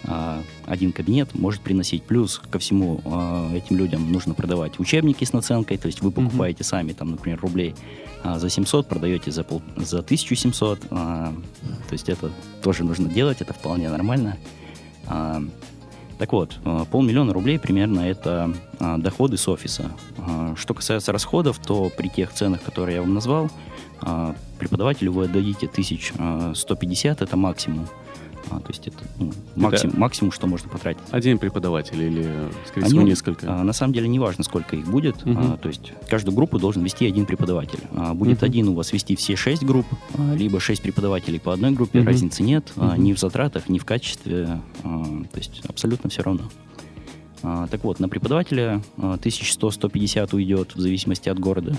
А, 0.03 0.43
один 0.67 0.91
кабинет 0.91 1.33
может 1.33 1.61
приносить. 1.61 2.03
Плюс 2.03 2.41
ко 2.51 2.59
всему 2.59 3.01
этим 3.55 3.77
людям 3.77 4.11
нужно 4.11 4.33
продавать 4.33 4.79
учебники 4.79 5.23
с 5.23 5.33
наценкой, 5.33 5.77
то 5.77 5.87
есть 5.87 6.01
вы 6.01 6.11
покупаете 6.11 6.61
mm-hmm. 6.61 6.67
сами, 6.67 6.93
там, 6.93 7.11
например, 7.11 7.39
рублей 7.41 7.75
за 8.23 8.49
700, 8.49 8.87
продаете 8.87 9.31
за, 9.31 9.43
пол, 9.43 9.61
за 9.75 9.99
1700, 9.99 10.89
то 10.89 11.33
есть 11.91 12.09
это 12.09 12.31
тоже 12.63 12.83
нужно 12.83 13.07
делать, 13.07 13.41
это 13.41 13.53
вполне 13.53 13.89
нормально. 13.89 14.37
Так 16.17 16.31
вот, 16.31 16.57
э, 16.63 16.85
полмиллиона 16.91 17.33
рублей 17.33 17.59
примерно 17.59 18.01
это 18.01 18.53
а, 18.79 18.97
доходы 18.97 19.37
с 19.37 19.47
офиса. 19.49 19.91
А, 20.17 20.55
что 20.55 20.73
касается 20.73 21.11
расходов, 21.11 21.59
то 21.59 21.91
при 21.95 22.07
тех 22.07 22.31
ценах, 22.31 22.61
которые 22.61 22.95
я 22.95 23.01
вам 23.01 23.13
назвал, 23.13 23.49
преподавателю 24.59 25.13
вы 25.13 25.25
отдадите 25.25 25.67
1150, 25.67 27.21
это 27.21 27.37
максимум. 27.37 27.87
А, 28.51 28.59
то 28.59 28.69
есть 28.69 28.87
это 28.87 28.97
ну, 29.19 29.31
максим, 29.55 29.89
это 29.89 29.99
максимум, 29.99 30.31
что 30.31 30.47
можно 30.47 30.69
потратить. 30.69 31.01
Один 31.11 31.39
преподаватель 31.39 32.01
или, 32.01 32.29
скорее 32.67 32.87
всего, 32.87 33.01
несколько? 33.01 33.45
А, 33.47 33.63
на 33.63 33.73
самом 33.73 33.93
деле 33.93 34.07
не 34.07 34.19
важно, 34.19 34.43
сколько 34.43 34.75
их 34.75 34.85
будет. 34.87 35.25
Угу. 35.25 35.37
А, 35.37 35.57
то 35.57 35.67
есть 35.67 35.93
каждую 36.09 36.35
группу 36.35 36.59
должен 36.59 36.83
вести 36.83 37.05
один 37.05 37.25
преподаватель. 37.25 37.79
А, 37.95 38.13
будет 38.13 38.37
угу. 38.37 38.45
один 38.45 38.69
у 38.69 38.73
вас 38.73 38.93
вести 38.93 39.15
все 39.15 39.35
шесть 39.35 39.63
групп, 39.63 39.85
а, 40.17 40.35
либо 40.35 40.59
шесть 40.59 40.81
преподавателей 40.81 41.39
по 41.39 41.53
одной 41.53 41.71
группе. 41.71 41.99
Угу. 41.99 42.07
Разницы 42.07 42.43
нет 42.43 42.71
угу. 42.75 42.87
а, 42.87 42.97
ни 42.97 43.13
в 43.13 43.19
затратах, 43.19 43.69
ни 43.69 43.79
в 43.79 43.85
качестве. 43.85 44.61
А, 44.83 45.03
то 45.31 45.37
есть 45.37 45.61
абсолютно 45.67 46.09
все 46.09 46.21
равно. 46.21 46.43
А, 47.41 47.67
так 47.67 47.83
вот, 47.83 47.99
на 47.99 48.09
преподавателя 48.09 48.81
1100-150 48.97 50.29
а, 50.31 50.35
уйдет 50.35 50.75
в 50.75 50.79
зависимости 50.79 51.29
от 51.29 51.39
города. 51.39 51.77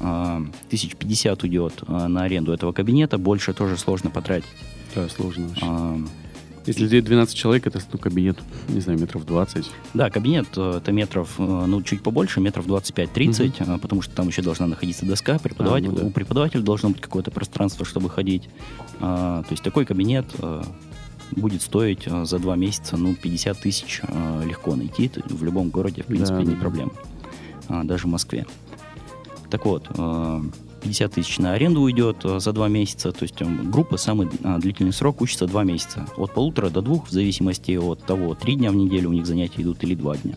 1050 0.00 1.42
уйдет 1.42 1.82
на 1.88 2.22
аренду 2.22 2.52
этого 2.52 2.70
кабинета, 2.70 3.18
больше 3.18 3.52
тоже 3.52 3.76
сложно 3.76 4.10
потратить. 4.10 4.46
Да, 4.94 5.08
сложно 5.08 5.48
очень. 5.50 5.62
А, 5.62 5.98
если 6.66 6.82
людей 6.82 7.00
12 7.00 7.34
человек, 7.34 7.66
это 7.66 7.80
ну, 7.92 7.98
кабинет, 7.98 8.38
не 8.68 8.80
знаю, 8.80 8.98
метров 8.98 9.24
20. 9.24 9.70
Да, 9.94 10.10
кабинет 10.10 10.48
э, 10.56 10.74
это 10.76 10.92
метров, 10.92 11.34
э, 11.38 11.42
ну, 11.42 11.80
чуть 11.82 12.02
побольше, 12.02 12.40
метров 12.40 12.66
25-30, 12.66 13.62
угу. 13.62 13.78
потому 13.78 14.02
что 14.02 14.14
там 14.14 14.28
еще 14.28 14.42
должна 14.42 14.66
находиться 14.66 15.06
доска, 15.06 15.38
преподаватель, 15.38 15.88
а, 15.88 15.92
ну, 15.92 15.96
да. 15.96 16.04
у 16.04 16.10
преподавателя 16.10 16.60
должно 16.60 16.90
быть 16.90 17.00
какое-то 17.00 17.30
пространство, 17.30 17.86
чтобы 17.86 18.10
ходить. 18.10 18.50
А, 19.00 19.42
то 19.44 19.52
есть 19.52 19.62
такой 19.62 19.86
кабинет 19.86 20.26
а, 20.40 20.62
будет 21.30 21.62
стоить 21.62 22.02
а, 22.06 22.26
за 22.26 22.38
два 22.38 22.54
месяца, 22.56 22.98
ну, 22.98 23.14
50 23.14 23.58
тысяч 23.58 24.02
а, 24.04 24.42
легко 24.44 24.76
найти. 24.76 25.10
В 25.24 25.42
любом 25.42 25.70
городе, 25.70 26.02
в 26.02 26.06
принципе, 26.06 26.38
да, 26.38 26.44
не 26.44 26.54
да. 26.54 26.60
проблема. 26.60 26.92
А, 27.68 27.84
даже 27.84 28.06
в 28.06 28.10
Москве. 28.10 28.46
Так 29.50 29.64
вот, 29.64 29.86
а, 29.96 30.42
50 30.88 31.12
тысяч 31.12 31.38
на 31.38 31.52
аренду 31.52 31.82
уйдет 31.82 32.24
э, 32.24 32.40
за 32.40 32.52
два 32.52 32.68
месяца. 32.68 33.12
То 33.12 33.24
есть 33.24 33.40
группа 33.42 33.98
самый 33.98 34.28
а, 34.42 34.58
длительный 34.58 34.92
срок 34.92 35.20
учится 35.20 35.46
два 35.46 35.64
месяца. 35.64 36.06
От 36.16 36.32
полутора 36.32 36.70
до 36.70 36.80
двух, 36.80 37.08
в 37.08 37.10
зависимости 37.10 37.72
от 37.72 38.02
того, 38.04 38.34
три 38.34 38.56
дня 38.56 38.70
в 38.70 38.74
неделю 38.74 39.10
у 39.10 39.12
них 39.12 39.26
занятия 39.26 39.62
идут 39.62 39.84
или 39.84 39.94
два 39.94 40.16
дня. 40.16 40.36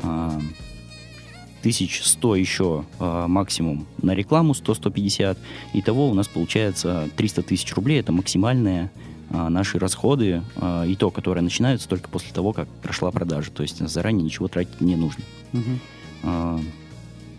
1100 0.00 2.32
а, 2.32 2.38
еще 2.38 2.84
а, 3.00 3.26
максимум 3.26 3.86
на 4.00 4.14
рекламу, 4.14 4.52
100-150. 4.52 5.36
Итого 5.74 6.08
у 6.08 6.14
нас 6.14 6.28
получается 6.28 7.08
300 7.16 7.42
тысяч 7.42 7.74
рублей. 7.74 7.98
Это 8.00 8.12
максимальные 8.12 8.90
наши 9.30 9.78
расходы, 9.78 10.42
и 10.86 10.96
то, 10.98 11.10
которые 11.10 11.44
начинаются 11.44 11.86
только 11.86 12.08
после 12.08 12.32
того, 12.32 12.54
как 12.54 12.66
прошла 12.66 13.10
продажа. 13.10 13.50
То 13.50 13.62
есть 13.62 13.86
заранее 13.86 14.22
ничего 14.22 14.48
тратить 14.48 14.80
не 14.80 14.96
нужно. 14.96 15.22
Угу. 15.52 16.62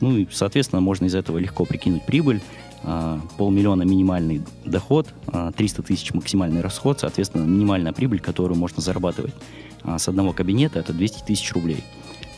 Ну 0.01 0.17
и, 0.17 0.27
соответственно, 0.31 0.81
можно 0.81 1.05
из 1.05 1.15
этого 1.15 1.37
легко 1.37 1.65
прикинуть 1.65 2.05
прибыль. 2.05 2.41
А, 2.83 3.19
полмиллиона 3.37 3.83
минимальный 3.83 4.41
доход, 4.63 5.07
300 5.57 5.81
а, 5.81 5.85
тысяч 5.85 6.13
максимальный 6.13 6.61
расход, 6.61 6.99
соответственно, 6.99 7.43
минимальная 7.43 7.91
прибыль, 7.91 8.21
которую 8.21 8.57
можно 8.57 8.81
зарабатывать 8.81 9.33
а, 9.83 9.99
с 9.99 10.07
одного 10.07 10.31
кабинета, 10.31 10.79
это 10.79 10.93
200 10.93 11.23
тысяч 11.23 11.51
рублей. 11.53 11.83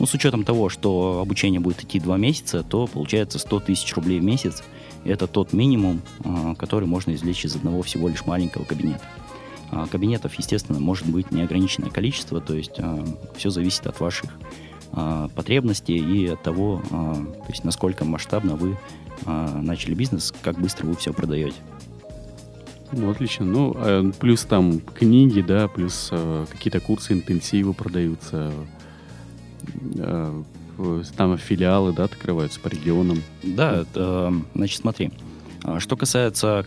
Ну, 0.00 0.06
с 0.06 0.14
учетом 0.14 0.42
того, 0.42 0.68
что 0.68 1.20
обучение 1.20 1.60
будет 1.60 1.84
идти 1.84 2.00
два 2.00 2.16
месяца, 2.16 2.64
то 2.64 2.88
получается 2.88 3.38
100 3.38 3.60
тысяч 3.60 3.94
рублей 3.94 4.18
в 4.18 4.24
месяц. 4.24 4.64
Это 5.04 5.26
тот 5.26 5.52
минимум, 5.52 6.00
который 6.56 6.88
можно 6.88 7.12
извлечь 7.12 7.44
из 7.44 7.54
одного 7.54 7.82
всего 7.82 8.08
лишь 8.08 8.24
маленького 8.24 8.64
кабинета. 8.64 9.02
Кабинетов, 9.90 10.34
естественно, 10.34 10.80
может 10.80 11.06
быть 11.06 11.30
неограниченное 11.30 11.90
количество, 11.90 12.40
то 12.40 12.54
есть 12.54 12.78
все 13.36 13.50
зависит 13.50 13.86
от 13.86 14.00
ваших 14.00 14.30
а, 14.92 15.28
потребностей 15.28 15.96
и 15.96 16.26
от 16.26 16.42
того, 16.42 16.82
а, 16.90 17.14
то 17.14 17.48
есть 17.48 17.64
насколько 17.64 18.04
масштабно 18.04 18.56
вы 18.56 18.76
а, 19.24 19.60
начали 19.60 19.94
бизнес, 19.94 20.32
как 20.42 20.58
быстро 20.58 20.86
вы 20.86 20.96
все 20.96 21.12
продаете. 21.12 21.56
Ну, 22.92 23.10
отлично. 23.10 23.46
Ну, 23.46 24.12
плюс 24.20 24.44
там 24.44 24.80
книги, 24.80 25.40
да, 25.40 25.66
плюс 25.68 26.10
а, 26.12 26.44
какие-то 26.46 26.80
курсы, 26.80 27.14
интенсивы 27.14 27.72
продаются. 27.72 28.52
А, 29.98 30.42
там 31.16 31.38
филиалы, 31.38 31.92
да, 31.92 32.04
открываются 32.04 32.60
по 32.60 32.68
регионам. 32.68 33.22
Да, 33.42 33.80
это, 33.80 34.34
значит, 34.54 34.80
смотри. 34.80 35.10
Что 35.78 35.96
касается 35.96 36.66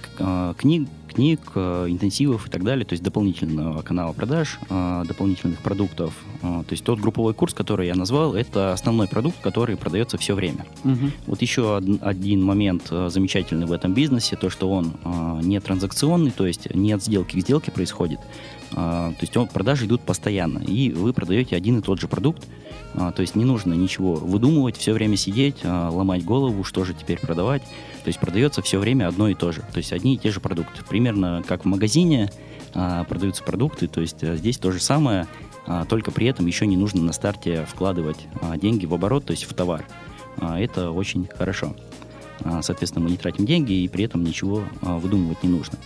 книг, 0.57 0.87
книг, 1.15 1.39
интенсивов 1.55 2.47
и 2.47 2.49
так 2.49 2.63
далее, 2.63 2.85
то 2.85 2.93
есть 2.93 3.03
дополнительного 3.03 3.81
канала 3.81 4.13
продаж, 4.13 4.59
дополнительных 4.69 5.59
продуктов. 5.59 6.13
То 6.41 6.65
есть 6.69 6.83
тот 6.83 6.99
групповой 6.99 7.33
курс, 7.33 7.53
который 7.53 7.87
я 7.87 7.95
назвал, 7.95 8.35
это 8.35 8.73
основной 8.73 9.07
продукт, 9.07 9.37
который 9.41 9.77
продается 9.77 10.17
все 10.17 10.35
время. 10.35 10.65
Угу. 10.83 11.11
Вот 11.27 11.41
еще 11.41 11.77
один 12.01 12.43
момент 12.43 12.89
замечательный 12.89 13.65
в 13.65 13.71
этом 13.71 13.93
бизнесе, 13.93 14.35
то, 14.35 14.49
что 14.49 14.69
он 14.69 14.93
не 15.41 15.59
транзакционный, 15.59 16.31
то 16.31 16.45
есть 16.45 16.73
не 16.75 16.91
от 16.91 17.03
сделки 17.03 17.39
к 17.39 17.41
сделке 17.41 17.71
происходит, 17.71 18.19
то 18.75 19.15
есть 19.21 19.33
продажи 19.53 19.85
идут 19.85 20.01
постоянно, 20.01 20.59
и 20.59 20.91
вы 20.91 21.13
продаете 21.13 21.55
один 21.55 21.79
и 21.79 21.81
тот 21.81 22.01
же 22.01 22.09
продукт, 22.09 22.45
а, 22.97 23.11
то 23.11 23.21
есть 23.21 23.35
не 23.35 23.45
нужно 23.45 23.73
ничего 23.73 24.13
выдумывать, 24.13 24.77
все 24.77 24.93
время 24.93 25.17
сидеть, 25.17 25.57
а, 25.63 25.89
ломать 25.89 26.23
голову, 26.23 26.63
что 26.63 26.85
же 26.85 26.93
теперь 26.93 27.19
продавать. 27.19 27.61
То 27.61 28.07
есть 28.07 28.19
продается 28.19 28.61
все 28.61 28.79
время 28.79 29.07
одно 29.07 29.27
и 29.27 29.33
то 29.33 29.51
же. 29.51 29.61
То 29.73 29.77
есть 29.77 29.91
одни 29.91 30.15
и 30.15 30.17
те 30.17 30.31
же 30.31 30.39
продукты. 30.39 30.83
Примерно 30.87 31.43
как 31.45 31.63
в 31.63 31.67
магазине 31.67 32.31
а, 32.73 33.03
продаются 33.03 33.43
продукты. 33.43 33.87
То 33.87 34.01
есть 34.01 34.21
здесь 34.21 34.57
то 34.57 34.71
же 34.71 34.79
самое, 34.79 35.27
только 35.89 36.11
при 36.11 36.27
этом 36.27 36.45
еще 36.45 36.67
не 36.67 36.77
нужно 36.77 37.01
на 37.01 37.11
старте 37.11 37.65
вкладывать 37.65 38.27
деньги 38.57 38.85
в 38.85 38.93
оборот, 38.93 39.25
то 39.25 39.31
есть 39.31 39.45
в 39.45 39.53
товар. 39.53 39.85
Это 40.39 40.91
очень 40.91 41.27
хорошо. 41.27 41.75
Соответственно, 42.61 43.05
мы 43.05 43.11
не 43.11 43.17
тратим 43.17 43.47
деньги 43.47 43.73
и 43.73 43.87
при 43.87 44.05
этом 44.05 44.23
ничего 44.23 44.63
выдумывать 44.81 45.41
не 45.41 45.49
нужно. 45.49 45.79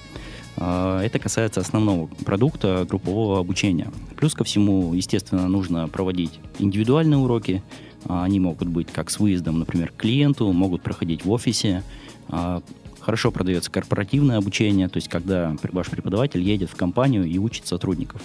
А, 0.61 1.01
это 1.01 1.19
касается 1.19 1.61
основного 1.61 2.07
продукта 2.07 2.85
группового 2.87 3.39
обучения. 3.39 3.91
Плюс 4.17 4.33
ко 4.33 4.43
всему, 4.43 4.93
естественно, 4.93 5.47
нужно 5.47 5.87
проводить 5.87 6.39
индивидуальные 6.59 7.17
уроки. 7.17 7.63
А, 8.05 8.25
они 8.25 8.39
могут 8.39 8.67
быть 8.67 8.91
как 8.91 9.09
с 9.09 9.19
выездом, 9.19 9.59
например, 9.59 9.91
к 9.91 9.95
клиенту, 9.95 10.51
могут 10.51 10.81
проходить 10.81 11.23
в 11.23 11.31
офисе. 11.31 11.83
А, 12.27 12.61
хорошо 12.99 13.31
продается 13.31 13.71
корпоративное 13.71 14.37
обучение, 14.37 14.89
то 14.89 14.97
есть 14.97 15.07
когда 15.07 15.55
ваш 15.71 15.87
преподаватель 15.87 16.41
едет 16.41 16.69
в 16.69 16.75
компанию 16.75 17.23
и 17.23 17.37
учит 17.37 17.65
сотрудников. 17.65 18.21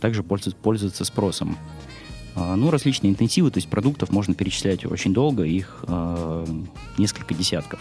Также 0.00 0.24
пользуется, 0.24 1.04
спросом. 1.04 1.56
Ну, 2.34 2.70
различные 2.70 3.12
интенсивы, 3.12 3.52
то 3.52 3.58
есть 3.58 3.68
продуктов 3.68 4.10
можно 4.10 4.34
перечислять 4.34 4.84
очень 4.84 5.12
долго, 5.14 5.44
их 5.44 5.84
несколько 6.96 7.34
десятков 7.34 7.80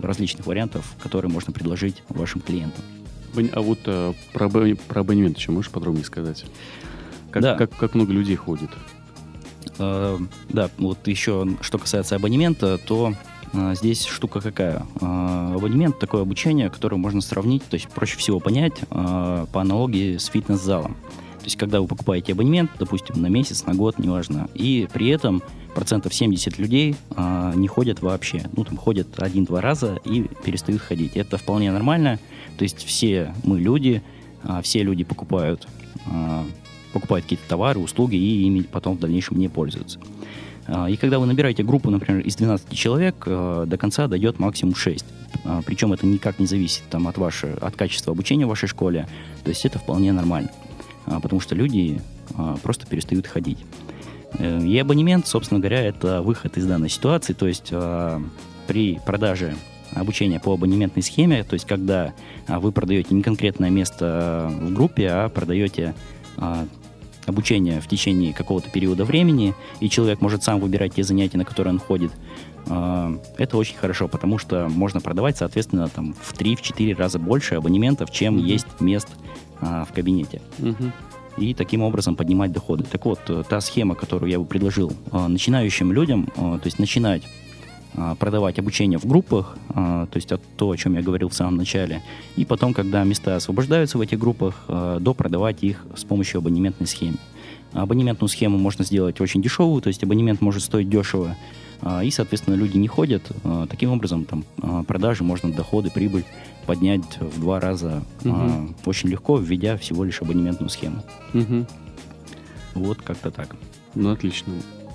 различных 0.00 0.46
вариантов, 0.46 0.94
которые 1.02 1.32
можно 1.32 1.52
предложить 1.52 2.02
вашим 2.08 2.40
клиентам. 2.40 2.84
А 3.52 3.60
вот 3.60 3.80
э, 3.86 4.12
про, 4.32 4.48
про 4.48 5.00
абонемент 5.00 5.38
еще 5.38 5.52
можешь 5.52 5.70
подробнее 5.70 6.04
сказать? 6.04 6.44
Как, 7.30 7.42
да. 7.42 7.54
как, 7.56 7.70
как 7.76 7.94
много 7.94 8.12
людей 8.12 8.36
ходит? 8.36 8.70
Э, 9.78 10.18
да, 10.48 10.70
вот 10.78 11.06
еще 11.06 11.48
что 11.60 11.78
касается 11.78 12.16
абонемента, 12.16 12.78
то 12.78 13.14
э, 13.52 13.74
здесь 13.74 14.04
штука 14.04 14.40
какая? 14.40 14.86
Э, 15.00 15.54
абонемент 15.54 15.98
такое 15.98 16.22
обучение, 16.22 16.68
которое 16.70 16.96
можно 16.96 17.20
сравнить, 17.20 17.64
то 17.64 17.74
есть 17.74 17.88
проще 17.88 18.18
всего 18.18 18.40
понять 18.40 18.74
э, 18.90 19.46
по 19.52 19.60
аналогии 19.60 20.18
с 20.18 20.26
фитнес-залом. 20.26 20.96
То 21.42 21.46
есть 21.46 21.56
когда 21.56 21.80
вы 21.80 21.88
покупаете 21.88 22.32
абонемент, 22.32 22.70
допустим, 22.78 23.20
на 23.20 23.26
месяц, 23.26 23.66
на 23.66 23.74
год, 23.74 23.98
неважно, 23.98 24.48
и 24.54 24.88
при 24.92 25.08
этом 25.08 25.42
процентов 25.74 26.14
70 26.14 26.58
людей 26.58 26.94
а, 27.16 27.52
не 27.56 27.66
ходят 27.66 28.00
вообще. 28.00 28.44
Ну, 28.56 28.64
там 28.64 28.76
ходят 28.76 29.08
один-два 29.20 29.60
раза 29.60 29.98
и 30.04 30.28
перестают 30.44 30.80
ходить. 30.82 31.16
Это 31.16 31.38
вполне 31.38 31.72
нормально. 31.72 32.20
То 32.58 32.62
есть 32.62 32.84
все 32.84 33.34
мы 33.42 33.58
люди, 33.58 34.02
а, 34.44 34.62
все 34.62 34.84
люди 34.84 35.02
покупают, 35.02 35.66
а, 36.06 36.44
покупают 36.92 37.24
какие-то 37.24 37.48
товары, 37.48 37.80
услуги 37.80 38.14
и 38.14 38.46
ими 38.46 38.60
потом 38.62 38.96
в 38.96 39.00
дальнейшем 39.00 39.38
не 39.38 39.48
пользуются. 39.48 39.98
А, 40.66 40.88
и 40.88 40.96
когда 40.96 41.18
вы 41.18 41.26
набираете 41.26 41.62
группу, 41.62 41.90
например, 41.90 42.20
из 42.24 42.36
12 42.36 42.72
человек, 42.76 43.24
а, 43.26 43.66
до 43.66 43.76
конца 43.76 44.06
дойдет 44.06 44.38
максимум 44.38 44.74
6. 44.74 45.04
А, 45.44 45.62
причем 45.64 45.92
это 45.92 46.06
никак 46.06 46.38
не 46.38 46.46
зависит 46.46 46.82
там, 46.90 47.08
от, 47.08 47.18
вашей, 47.18 47.54
от 47.54 47.74
качества 47.74 48.12
обучения 48.12 48.46
в 48.46 48.50
вашей 48.50 48.68
школе. 48.68 49.08
То 49.42 49.50
есть 49.50 49.64
это 49.64 49.78
вполне 49.78 50.12
нормально. 50.12 50.50
А, 51.06 51.20
потому 51.20 51.40
что 51.40 51.54
люди 51.54 52.00
а, 52.36 52.56
просто 52.62 52.86
перестают 52.86 53.26
ходить. 53.26 53.58
Э, 54.38 54.64
и 54.64 54.78
абонемент, 54.78 55.26
собственно 55.26 55.60
говоря, 55.60 55.80
это 55.80 56.22
выход 56.22 56.56
из 56.56 56.66
данной 56.66 56.88
ситуации. 56.88 57.32
То 57.32 57.46
есть 57.46 57.68
э, 57.70 58.20
при 58.66 59.00
продаже 59.04 59.54
обучения 59.92 60.40
по 60.40 60.54
абонементной 60.54 61.02
схеме, 61.02 61.44
то 61.44 61.52
есть 61.52 61.66
когда 61.66 62.14
вы 62.48 62.72
продаете 62.72 63.14
не 63.14 63.22
конкретное 63.22 63.68
место 63.68 64.50
в 64.50 64.72
группе, 64.72 65.06
а 65.10 65.28
продаете 65.28 65.94
обучение 67.26 67.78
в 67.82 67.88
течение 67.88 68.32
какого-то 68.32 68.70
периода 68.70 69.04
времени, 69.04 69.54
и 69.80 69.90
человек 69.90 70.22
может 70.22 70.42
сам 70.42 70.60
выбирать 70.60 70.94
те 70.94 71.02
занятия, 71.02 71.36
на 71.36 71.44
которые 71.44 71.74
он 71.74 71.78
ходит, 71.78 72.10
это 72.64 73.58
очень 73.58 73.76
хорошо, 73.76 74.08
потому 74.08 74.38
что 74.38 74.66
можно 74.70 75.02
продавать, 75.02 75.36
соответственно, 75.36 75.90
там, 75.90 76.14
в 76.14 76.32
3-4 76.32 76.96
раза 76.96 77.18
больше 77.18 77.56
абонементов, 77.56 78.10
чем 78.10 78.38
есть 78.38 78.80
мест 78.80 79.08
в 79.62 79.88
кабинете. 79.94 80.42
Mm-hmm 80.58 80.92
и 81.36 81.54
таким 81.54 81.82
образом 81.82 82.16
поднимать 82.16 82.52
доходы. 82.52 82.84
Так 82.84 83.04
вот, 83.04 83.20
э, 83.28 83.42
та 83.48 83.60
схема, 83.60 83.94
которую 83.94 84.30
я 84.30 84.38
бы 84.38 84.44
предложил 84.44 84.92
э, 85.12 85.26
начинающим 85.26 85.92
людям, 85.92 86.28
э, 86.36 86.40
то 86.40 86.62
есть 86.64 86.78
начинать 86.78 87.22
продавать 88.18 88.58
обучение 88.58 88.98
в 88.98 89.04
группах, 89.04 89.58
то 89.74 90.08
есть 90.14 90.32
то, 90.56 90.70
о 90.70 90.76
чем 90.78 90.94
я 90.94 91.02
говорил 91.02 91.28
в 91.28 91.34
самом 91.34 91.56
начале, 91.56 92.02
и 92.36 92.46
потом, 92.46 92.72
когда 92.72 93.04
места 93.04 93.36
освобождаются 93.36 93.98
в 93.98 94.00
этих 94.00 94.18
группах, 94.18 94.64
допродавать 94.98 95.62
их 95.62 95.84
с 95.94 96.02
помощью 96.02 96.38
абонементной 96.38 96.86
схемы. 96.86 97.18
Абонементную 97.74 98.30
схему 98.30 98.56
можно 98.56 98.82
сделать 98.82 99.20
очень 99.20 99.42
дешевую, 99.42 99.82
то 99.82 99.88
есть 99.88 100.02
абонемент 100.02 100.40
может 100.40 100.62
стоить 100.62 100.88
дешево, 100.88 101.36
и, 102.02 102.10
соответственно, 102.10 102.54
люди 102.54 102.76
не 102.76 102.88
ходят. 102.88 103.22
Таким 103.68 103.90
образом, 103.90 104.24
там, 104.24 104.44
продажи, 104.84 105.24
можно 105.24 105.52
доходы, 105.52 105.90
прибыль 105.90 106.24
поднять 106.66 107.18
в 107.20 107.40
два 107.40 107.60
раза 107.60 108.02
угу. 108.24 108.34
а, 108.34 108.68
очень 108.84 109.08
легко, 109.08 109.36
введя 109.36 109.76
всего 109.76 110.04
лишь 110.04 110.22
абонементную 110.22 110.70
схему. 110.70 111.02
Угу. 111.34 111.66
Вот 112.74 113.02
как-то 113.02 113.30
так. 113.30 113.56
Ну, 113.94 114.10
отлично. 114.10 114.52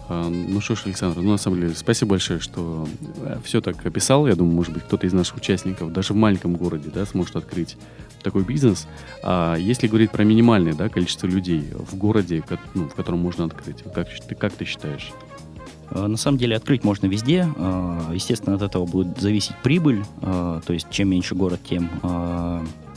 А, 0.09 0.29
ну 0.29 0.61
что 0.61 0.75
ж, 0.75 0.83
Александр, 0.85 1.19
ну 1.19 1.31
на 1.31 1.37
самом 1.37 1.59
деле 1.59 1.75
спасибо 1.75 2.11
большое, 2.11 2.39
что 2.39 2.87
э, 3.17 3.39
все 3.43 3.61
так 3.61 3.85
описал. 3.85 4.27
Я 4.27 4.35
думаю, 4.35 4.55
может 4.55 4.73
быть, 4.73 4.83
кто-то 4.83 5.05
из 5.05 5.13
наших 5.13 5.37
участников 5.37 5.91
даже 5.91 6.13
в 6.13 6.15
маленьком 6.15 6.55
городе 6.55 6.89
да, 6.93 7.05
сможет 7.05 7.35
открыть 7.35 7.77
такой 8.23 8.43
бизнес. 8.43 8.87
А 9.23 9.55
если 9.55 9.87
говорить 9.87 10.11
про 10.11 10.23
минимальное 10.23 10.73
да, 10.73 10.89
количество 10.89 11.27
людей 11.27 11.67
в 11.73 11.95
городе, 11.97 12.43
ну, 12.73 12.87
в 12.87 12.95
котором 12.95 13.19
можно 13.19 13.45
открыть, 13.45 13.83
как, 13.93 14.07
как 14.39 14.53
ты 14.53 14.65
считаешь? 14.65 15.11
Э, 15.91 16.07
на 16.07 16.17
самом 16.17 16.37
деле 16.37 16.55
открыть 16.55 16.83
можно 16.83 17.07
везде. 17.07 17.47
Э, 17.55 18.11
естественно, 18.13 18.55
от 18.55 18.61
этого 18.61 18.85
будет 18.85 19.19
зависеть 19.19 19.55
прибыль. 19.63 20.03
Э, 20.21 20.61
то 20.65 20.73
есть 20.73 20.87
чем 20.89 21.09
меньше 21.09 21.35
город, 21.35 21.59
тем, 21.67 21.89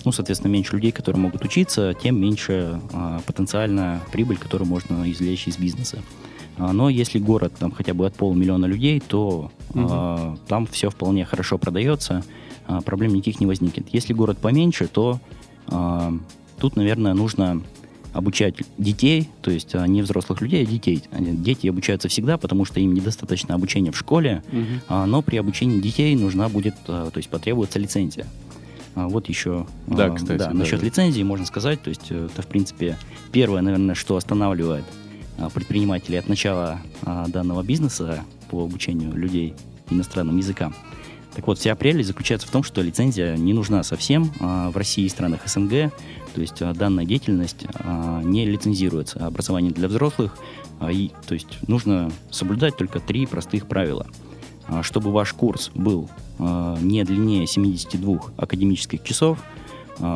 ну, 0.05 0.13
соответственно, 0.13 0.51
меньше 0.51 0.77
людей, 0.77 0.93
которые 0.93 1.21
могут 1.21 1.45
учиться, 1.45 1.95
тем 1.95 2.19
меньше 2.19 2.81
потенциальная 3.27 4.01
прибыль, 4.11 4.39
которую 4.39 4.67
можно 4.67 5.11
извлечь 5.11 5.47
из 5.47 5.59
бизнеса. 5.59 5.99
Но 6.57 6.89
если 6.89 7.19
город 7.19 7.53
там 7.59 7.71
хотя 7.71 7.93
бы 7.93 8.07
от 8.07 8.15
полмиллиона 8.15 8.65
людей, 8.65 9.01
то 9.01 9.51
угу. 9.75 10.39
там 10.49 10.67
все 10.71 10.89
вполне 10.89 11.27
хорошо 11.27 11.59
продается, 11.59 12.25
проблем 12.87 13.13
никаких 13.13 13.41
не 13.41 13.47
возникнет. 13.47 13.89
Если 13.93 14.15
город 14.15 14.39
поменьше, 14.39 14.87
то 14.87 15.21
тут, 16.59 16.77
наверное, 16.77 17.13
нужно 17.13 17.63
обучать 18.13 18.57
детей, 18.79 19.29
то 19.43 19.51
есть 19.51 19.75
а, 19.75 19.87
не 19.87 20.03
взрослых 20.03 20.41
людей, 20.41 20.65
а 20.65 20.67
детей. 20.67 21.03
Дети 21.13 21.69
обучаются 21.69 22.09
всегда, 22.09 22.39
потому 22.39 22.65
что 22.65 22.81
им 22.81 22.95
недостаточно 22.95 23.55
обучения 23.55 23.93
в 23.93 23.99
школе, 23.99 24.43
угу. 24.53 25.07
но 25.07 25.23
при 25.23 25.37
обучении 25.37 25.81
детей 25.81 26.15
нужна 26.17 26.49
будет, 26.49 26.75
а, 26.89 27.11
то 27.11 27.19
есть 27.19 27.29
потребуется 27.29 27.79
лицензия. 27.79 28.27
Вот 28.97 29.29
еще 29.29 29.67
да, 29.87 30.11
кстати, 30.11 30.39
да, 30.39 30.49
да, 30.49 30.53
насчет 30.53 30.81
да. 30.81 30.87
лицензии 30.87 31.23
можно 31.23 31.47
сказать, 31.47 31.81
то 31.81 31.91
есть 31.91 32.11
это, 32.11 32.43
в 32.43 32.47
принципе, 32.47 32.99
первое, 33.31 33.63
наверное, 33.63 33.95
что 33.95 34.17
останавливает 34.17 34.85
предпринимателей 35.55 36.19
от 36.19 36.29
начала 36.29 36.81
данного 37.29 37.63
бизнеса 37.63 38.25
по 38.51 38.65
обучению 38.65 39.17
людей 39.17 39.55
иностранным 39.91 40.37
языкам. 40.39 40.75
Так 41.35 41.47
вот, 41.47 41.59
вся 41.59 41.75
прелесть 41.77 42.09
заключается 42.09 42.49
в 42.49 42.51
том, 42.51 42.63
что 42.63 42.83
лицензия 42.83 43.37
не 43.37 43.53
нужна 43.53 43.83
совсем 43.83 44.33
в 44.41 44.77
России 44.77 45.05
и 45.05 45.09
странах 45.09 45.43
СНГ. 45.47 45.93
То 46.35 46.41
есть 46.41 46.63
а, 46.63 46.73
данная 46.75 47.05
деятельность 47.05 47.67
а, 47.75 48.23
не 48.23 48.47
лицензируется. 48.47 49.27
Образование 49.27 49.73
для 49.73 49.89
взрослых, 49.89 50.37
а, 50.79 50.91
и, 50.91 51.11
то 51.27 51.35
есть 51.35 51.59
нужно 51.69 52.11
соблюдать 52.31 52.77
только 52.77 53.01
три 53.01 53.27
простых 53.27 53.67
правила. 53.67 54.07
Чтобы 54.83 55.11
ваш 55.11 55.33
курс 55.33 55.73
был 55.75 56.09
не 56.39 57.03
длиннее 57.03 57.49
72 57.49 58.21
академических 58.37 59.03
часов, 59.03 59.41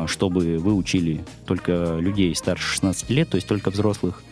чтобы 0.05 0.59
вы 0.59 0.73
учили 0.73 1.25
только 1.45 1.97
людей 1.99 2.33
старше 2.33 2.65
16 2.75 3.09
лет, 3.09 3.29
то 3.29 3.35
есть 3.35 3.49
только 3.49 3.69
взрослых, 3.69 4.23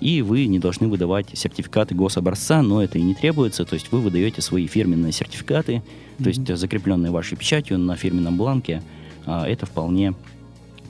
и 0.00 0.22
вы 0.22 0.46
не 0.46 0.58
должны 0.58 0.86
выдавать 0.88 1.26
сертификаты 1.32 1.94
гособразца, 1.94 2.62
но 2.62 2.82
это 2.82 2.98
и 2.98 3.02
не 3.02 3.14
требуется, 3.14 3.64
то 3.64 3.74
есть 3.74 3.90
вы 3.90 4.00
выдаете 4.00 4.40
свои 4.40 4.66
фирменные 4.66 5.12
сертификаты, 5.12 5.82
mm-hmm. 6.18 6.22
то 6.22 6.28
есть 6.28 6.56
закрепленные 6.56 7.10
вашей 7.10 7.36
печатью 7.36 7.78
на 7.78 7.96
фирменном 7.96 8.36
бланке, 8.36 8.82
это 9.26 9.66
вполне 9.66 10.14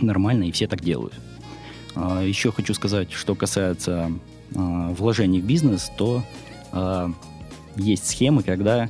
нормально, 0.01 0.45
и 0.45 0.53
все 0.53 0.67
так 0.67 0.83
делают. 0.83 1.15
А, 1.97 2.23
еще 2.23 2.53
хочу 2.53 2.75
сказать, 2.75 3.11
что 3.13 3.35
касается 3.35 4.13
а, 4.55 4.93
вложений 4.93 5.41
в 5.41 5.47
бизнес, 5.47 5.91
то 5.97 6.23
а, 6.73 7.11
есть 7.77 8.07
схемы, 8.07 8.43
когда 8.43 8.89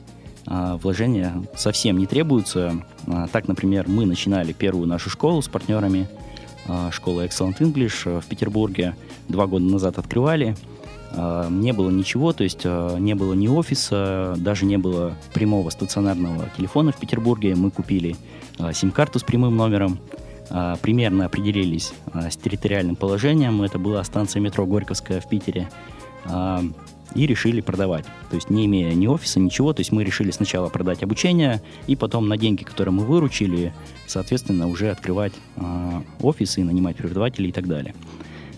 вложения 0.49 1.43
совсем 1.57 1.99
не 1.99 2.07
требуются. 2.07 2.87
Так, 3.33 3.49
например, 3.49 3.89
мы 3.89 4.07
начинали 4.07 4.53
первую 4.53 4.87
нашу 4.87 5.11
школу 5.11 5.43
с 5.43 5.49
партнерами, 5.49 6.07
школу 6.91 7.23
Excellent 7.23 7.59
English 7.59 8.21
в 8.21 8.27
Петербурге. 8.27 8.95
Два 9.29 9.47
года 9.47 9.65
назад 9.65 9.99
открывали. 9.99 10.57
Не 11.13 11.73
было 11.73 11.91
ничего, 11.91 12.33
то 12.33 12.45
есть 12.45 12.65
не 12.65 13.15
было 13.15 13.33
ни 13.33 13.49
офиса, 13.49 14.35
даже 14.37 14.67
не 14.67 14.77
было 14.77 15.15
прямого 15.33 15.71
стационарного 15.71 16.51
телефона 16.57 16.93
в 16.93 16.97
Петербурге. 16.97 17.55
Мы 17.55 17.71
купили 17.71 18.17
сим-карту 18.73 19.19
с 19.19 19.23
прямым 19.23 19.57
номером, 19.57 19.99
примерно 20.83 21.27
определились 21.27 21.93
с 22.13 22.37
территориальным 22.37 22.97
положением. 22.97 23.63
Это 23.63 23.79
была 23.79 24.03
станция 24.05 24.41
метро 24.41 24.67
Горьковская 24.67 25.21
в 25.21 25.29
Питере 25.29 25.69
и 27.15 27.27
решили 27.27 27.61
продавать. 27.61 28.05
То 28.31 28.37
есть 28.37 28.51
не 28.51 28.67
имея 28.67 28.93
ни 28.95 29.07
офиса, 29.07 29.41
ничего, 29.41 29.73
то 29.73 29.81
есть 29.81 29.93
мы 29.93 30.05
решили 30.05 30.31
сначала 30.31 30.69
продать 30.69 31.03
обучение, 31.03 31.63
и 31.87 31.97
потом 31.97 32.29
на 32.29 32.37
деньги, 32.37 32.63
которые 32.63 32.93
мы 32.93 33.05
выручили, 33.05 33.73
соответственно, 34.07 34.69
уже 34.69 34.91
открывать 34.91 35.33
э, 35.57 36.01
офисы, 36.21 36.65
нанимать 36.65 36.97
преподавателей 36.97 37.51
и 37.51 37.53
так 37.53 37.67
далее. 37.67 37.95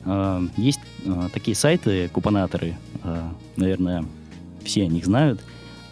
Э, 0.05 0.41
есть 0.57 0.81
э, 1.05 1.29
такие 1.33 1.55
сайты, 1.55 2.09
купонаторы, 2.09 2.77
э, 3.05 3.29
наверное, 3.57 4.05
все 4.65 4.85
о 4.85 4.87
них 4.87 5.05
знают, 5.05 5.41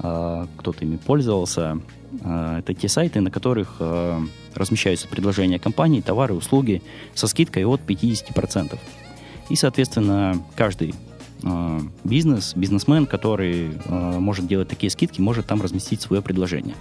э, 0.00 0.46
кто-то 0.56 0.84
ими 0.84 0.96
пользовался. 0.96 1.78
Э, 2.22 2.58
это 2.58 2.74
те 2.74 2.88
сайты, 2.88 3.20
на 3.20 3.30
которых 3.30 3.76
э, 3.80 4.20
размещаются 4.54 5.08
предложения 5.08 5.58
компаний, 5.58 6.02
товары, 6.02 6.34
услуги 6.34 6.82
со 7.14 7.26
скидкой 7.26 7.64
от 7.64 7.80
50%. 7.80 8.78
И, 9.48 9.56
соответственно, 9.56 10.42
каждый 10.56 10.94
э, 11.42 11.80
бизнес, 12.04 12.54
бизнесмен, 12.54 13.06
который 13.06 13.70
э, 13.84 14.18
может 14.18 14.46
делать 14.46 14.68
такие 14.68 14.90
скидки, 14.90 15.20
может 15.20 15.46
там 15.46 15.62
разместить 15.62 16.00
свое 16.00 16.22
предложение. 16.22 16.74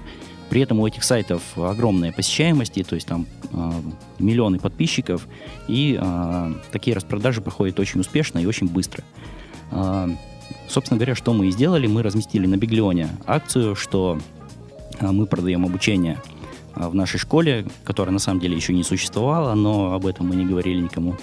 При 0.49 0.61
этом 0.61 0.79
у 0.79 0.87
этих 0.87 1.03
сайтов 1.03 1.41
огромная 1.57 2.11
посещаемость, 2.11 2.73
то 2.87 2.95
есть 2.95 3.07
там 3.07 3.25
э, 3.51 3.71
миллионы 4.19 4.59
подписчиков, 4.59 5.27
и 5.67 5.99
э, 5.99 6.53
такие 6.71 6.95
распродажи 6.95 7.41
проходят 7.41 7.79
очень 7.79 7.99
успешно 7.99 8.39
и 8.39 8.45
очень 8.45 8.67
быстро. 8.67 9.03
Э, 9.71 10.07
собственно 10.67 10.97
говоря, 10.97 11.15
что 11.15 11.33
мы 11.33 11.47
и 11.47 11.51
сделали, 11.51 11.87
мы 11.87 12.03
разместили 12.03 12.45
на 12.45 12.57
Биглионе 12.57 13.09
акцию, 13.25 13.75
что 13.75 14.19
э, 14.99 15.11
мы 15.11 15.25
продаем 15.25 15.65
обучение 15.65 16.21
в 16.75 16.93
нашей 16.93 17.17
школе, 17.17 17.65
которая 17.85 18.11
на 18.11 18.19
самом 18.19 18.41
деле 18.41 18.55
еще 18.55 18.73
не 18.73 18.83
существовала, 18.83 19.55
но 19.55 19.93
об 19.93 20.05
этом 20.05 20.27
мы 20.27 20.35
не 20.35 20.45
говорили 20.45 20.81
никому. 20.81 21.15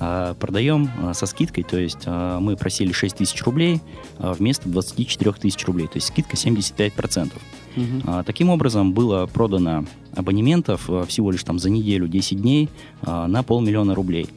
А, 0.00 0.34
продаем 0.34 0.90
а, 1.02 1.14
со 1.14 1.26
скидкой, 1.26 1.64
то 1.64 1.78
есть 1.78 2.02
а, 2.06 2.40
мы 2.40 2.56
просили 2.56 2.92
6 2.92 3.16
тысяч 3.16 3.42
рублей 3.44 3.80
вместо 4.18 4.68
24 4.68 5.32
тысяч 5.34 5.64
рублей, 5.66 5.86
то 5.86 5.96
есть 5.96 6.08
скидка 6.08 6.36
75%. 6.36 7.32
Угу. 7.76 8.24
Таким 8.24 8.50
образом, 8.50 8.92
было 8.92 9.26
продано 9.26 9.84
абонементов 10.14 10.88
всего 11.08 11.32
лишь 11.32 11.42
там 11.42 11.58
за 11.58 11.70
неделю, 11.70 12.06
10 12.06 12.40
дней 12.40 12.68
на 13.02 13.42
полмиллиона 13.42 13.96
рублей. 13.96 14.28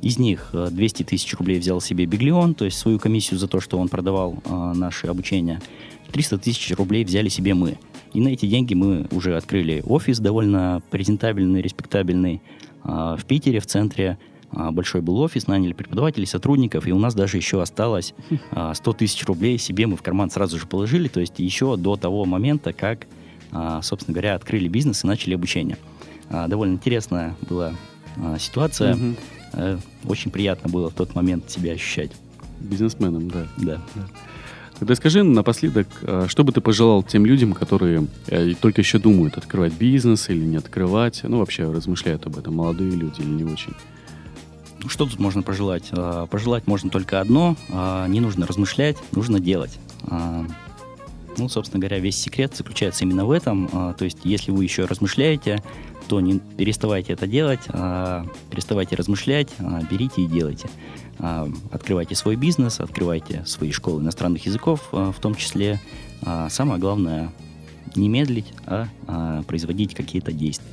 Из 0.00 0.18
них 0.18 0.48
200 0.54 1.02
тысяч 1.02 1.34
рублей 1.34 1.58
взял 1.58 1.82
себе 1.82 2.06
Биглион, 2.06 2.54
то 2.54 2.64
есть 2.64 2.78
свою 2.78 2.98
комиссию 2.98 3.38
за 3.38 3.48
то, 3.48 3.60
что 3.60 3.78
он 3.78 3.90
продавал 3.90 4.42
наше 4.74 5.08
обучение. 5.08 5.60
300 6.10 6.38
тысяч 6.38 6.74
рублей 6.74 7.04
взяли 7.04 7.28
себе 7.28 7.52
мы. 7.52 7.76
И 8.14 8.20
на 8.20 8.28
эти 8.28 8.46
деньги 8.46 8.72
мы 8.72 9.06
уже 9.10 9.36
открыли 9.36 9.82
офис 9.84 10.20
довольно 10.20 10.80
презентабельный, 10.90 11.60
респектабельный, 11.60 12.40
а, 12.40 12.73
в 12.84 13.20
Питере, 13.26 13.60
в 13.60 13.66
центре, 13.66 14.18
а, 14.56 14.70
большой 14.70 15.00
был 15.00 15.18
офис, 15.20 15.46
наняли 15.46 15.72
преподавателей, 15.72 16.26
сотрудников, 16.26 16.86
и 16.86 16.92
у 16.92 16.98
нас 16.98 17.14
даже 17.14 17.36
еще 17.36 17.60
осталось 17.60 18.14
100 18.50 18.50
а, 18.52 18.74
тысяч 18.74 19.24
рублей 19.24 19.58
себе 19.58 19.86
мы 19.86 19.96
в 19.96 20.02
карман 20.02 20.30
сразу 20.30 20.58
же 20.58 20.66
положили, 20.66 21.08
то 21.08 21.20
есть 21.20 21.38
еще 21.38 21.76
до 21.76 21.96
того 21.96 22.24
момента, 22.24 22.72
как, 22.72 23.06
собственно 23.82 24.14
говоря, 24.14 24.34
открыли 24.34 24.68
бизнес 24.68 25.04
и 25.04 25.06
начали 25.06 25.34
обучение. 25.34 25.76
Довольно 26.30 26.74
интересная 26.74 27.36
была 27.48 27.74
ситуация. 28.38 28.96
Угу. 28.96 29.80
Очень 30.08 30.30
приятно 30.30 30.68
было 30.70 30.90
в 30.90 30.94
тот 30.94 31.14
момент 31.14 31.50
себя 31.50 31.72
ощущать. 31.72 32.12
Бизнесменом, 32.60 33.28
да. 33.28 33.46
Да. 33.58 33.80
да. 33.94 34.06
Тогда 34.78 34.94
скажи 34.96 35.22
напоследок, 35.22 35.86
а, 36.02 36.26
что 36.28 36.42
бы 36.42 36.52
ты 36.52 36.60
пожелал 36.60 37.02
тем 37.02 37.24
людям, 37.24 37.52
которые 37.52 38.06
э, 38.26 38.54
только 38.60 38.80
еще 38.80 38.98
думают, 38.98 39.36
открывать 39.36 39.72
бизнес 39.72 40.28
или 40.30 40.44
не 40.44 40.56
открывать, 40.56 41.20
ну, 41.22 41.38
вообще 41.38 41.70
размышляют 41.70 42.26
об 42.26 42.38
этом, 42.38 42.54
молодые 42.56 42.90
люди 42.90 43.20
или 43.20 43.28
не 43.28 43.44
очень? 43.44 43.72
Ну, 44.82 44.88
что 44.88 45.06
тут 45.06 45.20
можно 45.20 45.42
пожелать? 45.42 45.84
А, 45.92 46.26
пожелать 46.26 46.66
можно 46.66 46.90
только 46.90 47.20
одно, 47.20 47.56
а, 47.70 48.08
не 48.08 48.20
нужно 48.20 48.46
размышлять, 48.46 48.96
нужно 49.12 49.40
делать. 49.40 49.78
Ну, 51.36 51.48
собственно 51.48 51.80
говоря, 51.80 51.98
весь 51.98 52.16
секрет 52.16 52.54
заключается 52.54 53.04
именно 53.04 53.24
в 53.24 53.32
этом. 53.32 53.66
То 53.98 54.04
есть, 54.04 54.18
если 54.22 54.52
вы 54.52 54.62
еще 54.62 54.84
размышляете, 54.84 55.64
то 56.06 56.20
не 56.20 56.38
переставайте 56.38 57.12
это 57.14 57.26
делать, 57.26 57.62
переставайте 58.50 58.94
размышлять, 58.94 59.48
берите 59.90 60.22
и 60.22 60.26
делайте. 60.26 60.68
А, 61.18 61.50
открывайте 61.70 62.14
свой 62.14 62.36
бизнес, 62.36 62.80
открывайте 62.80 63.44
свои 63.46 63.70
школы 63.70 64.02
иностранных 64.02 64.46
языков, 64.46 64.88
а, 64.92 65.12
в 65.12 65.18
том 65.20 65.34
числе. 65.34 65.80
А, 66.22 66.48
самое 66.48 66.80
главное 66.80 67.32
не 67.94 68.08
медлить, 68.08 68.52
а 68.66 68.88
производить 69.46 69.94
какие-то 69.94 70.32
действия. 70.32 70.66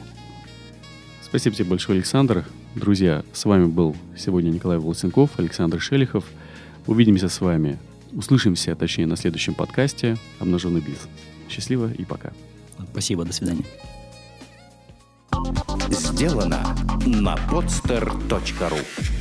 Спасибо 1.22 1.56
тебе 1.56 1.70
большое, 1.70 1.98
Александр. 1.98 2.46
Друзья, 2.74 3.24
с 3.32 3.46
вами 3.46 3.66
был 3.66 3.96
сегодня 4.18 4.50
Николай 4.50 4.80
Волосенков, 4.80 5.38
Александр 5.38 5.80
Шелихов. 5.80 6.26
Увидимся 6.88 7.30
с 7.30 7.40
вами, 7.40 7.78
услышимся, 8.12 8.76
точнее, 8.76 9.06
на 9.06 9.16
следующем 9.16 9.54
подкасте 9.54 10.18
«Обнаженный 10.40 10.82
бизнес». 10.82 11.08
Счастливо 11.48 11.92
и 11.94 12.06
пока. 12.06 12.32
Спасибо, 12.92 13.24
до 13.24 13.34
свидания. 13.34 13.66
Сделано 15.92 16.76
на 17.06 17.36
podster.ru 17.36 19.21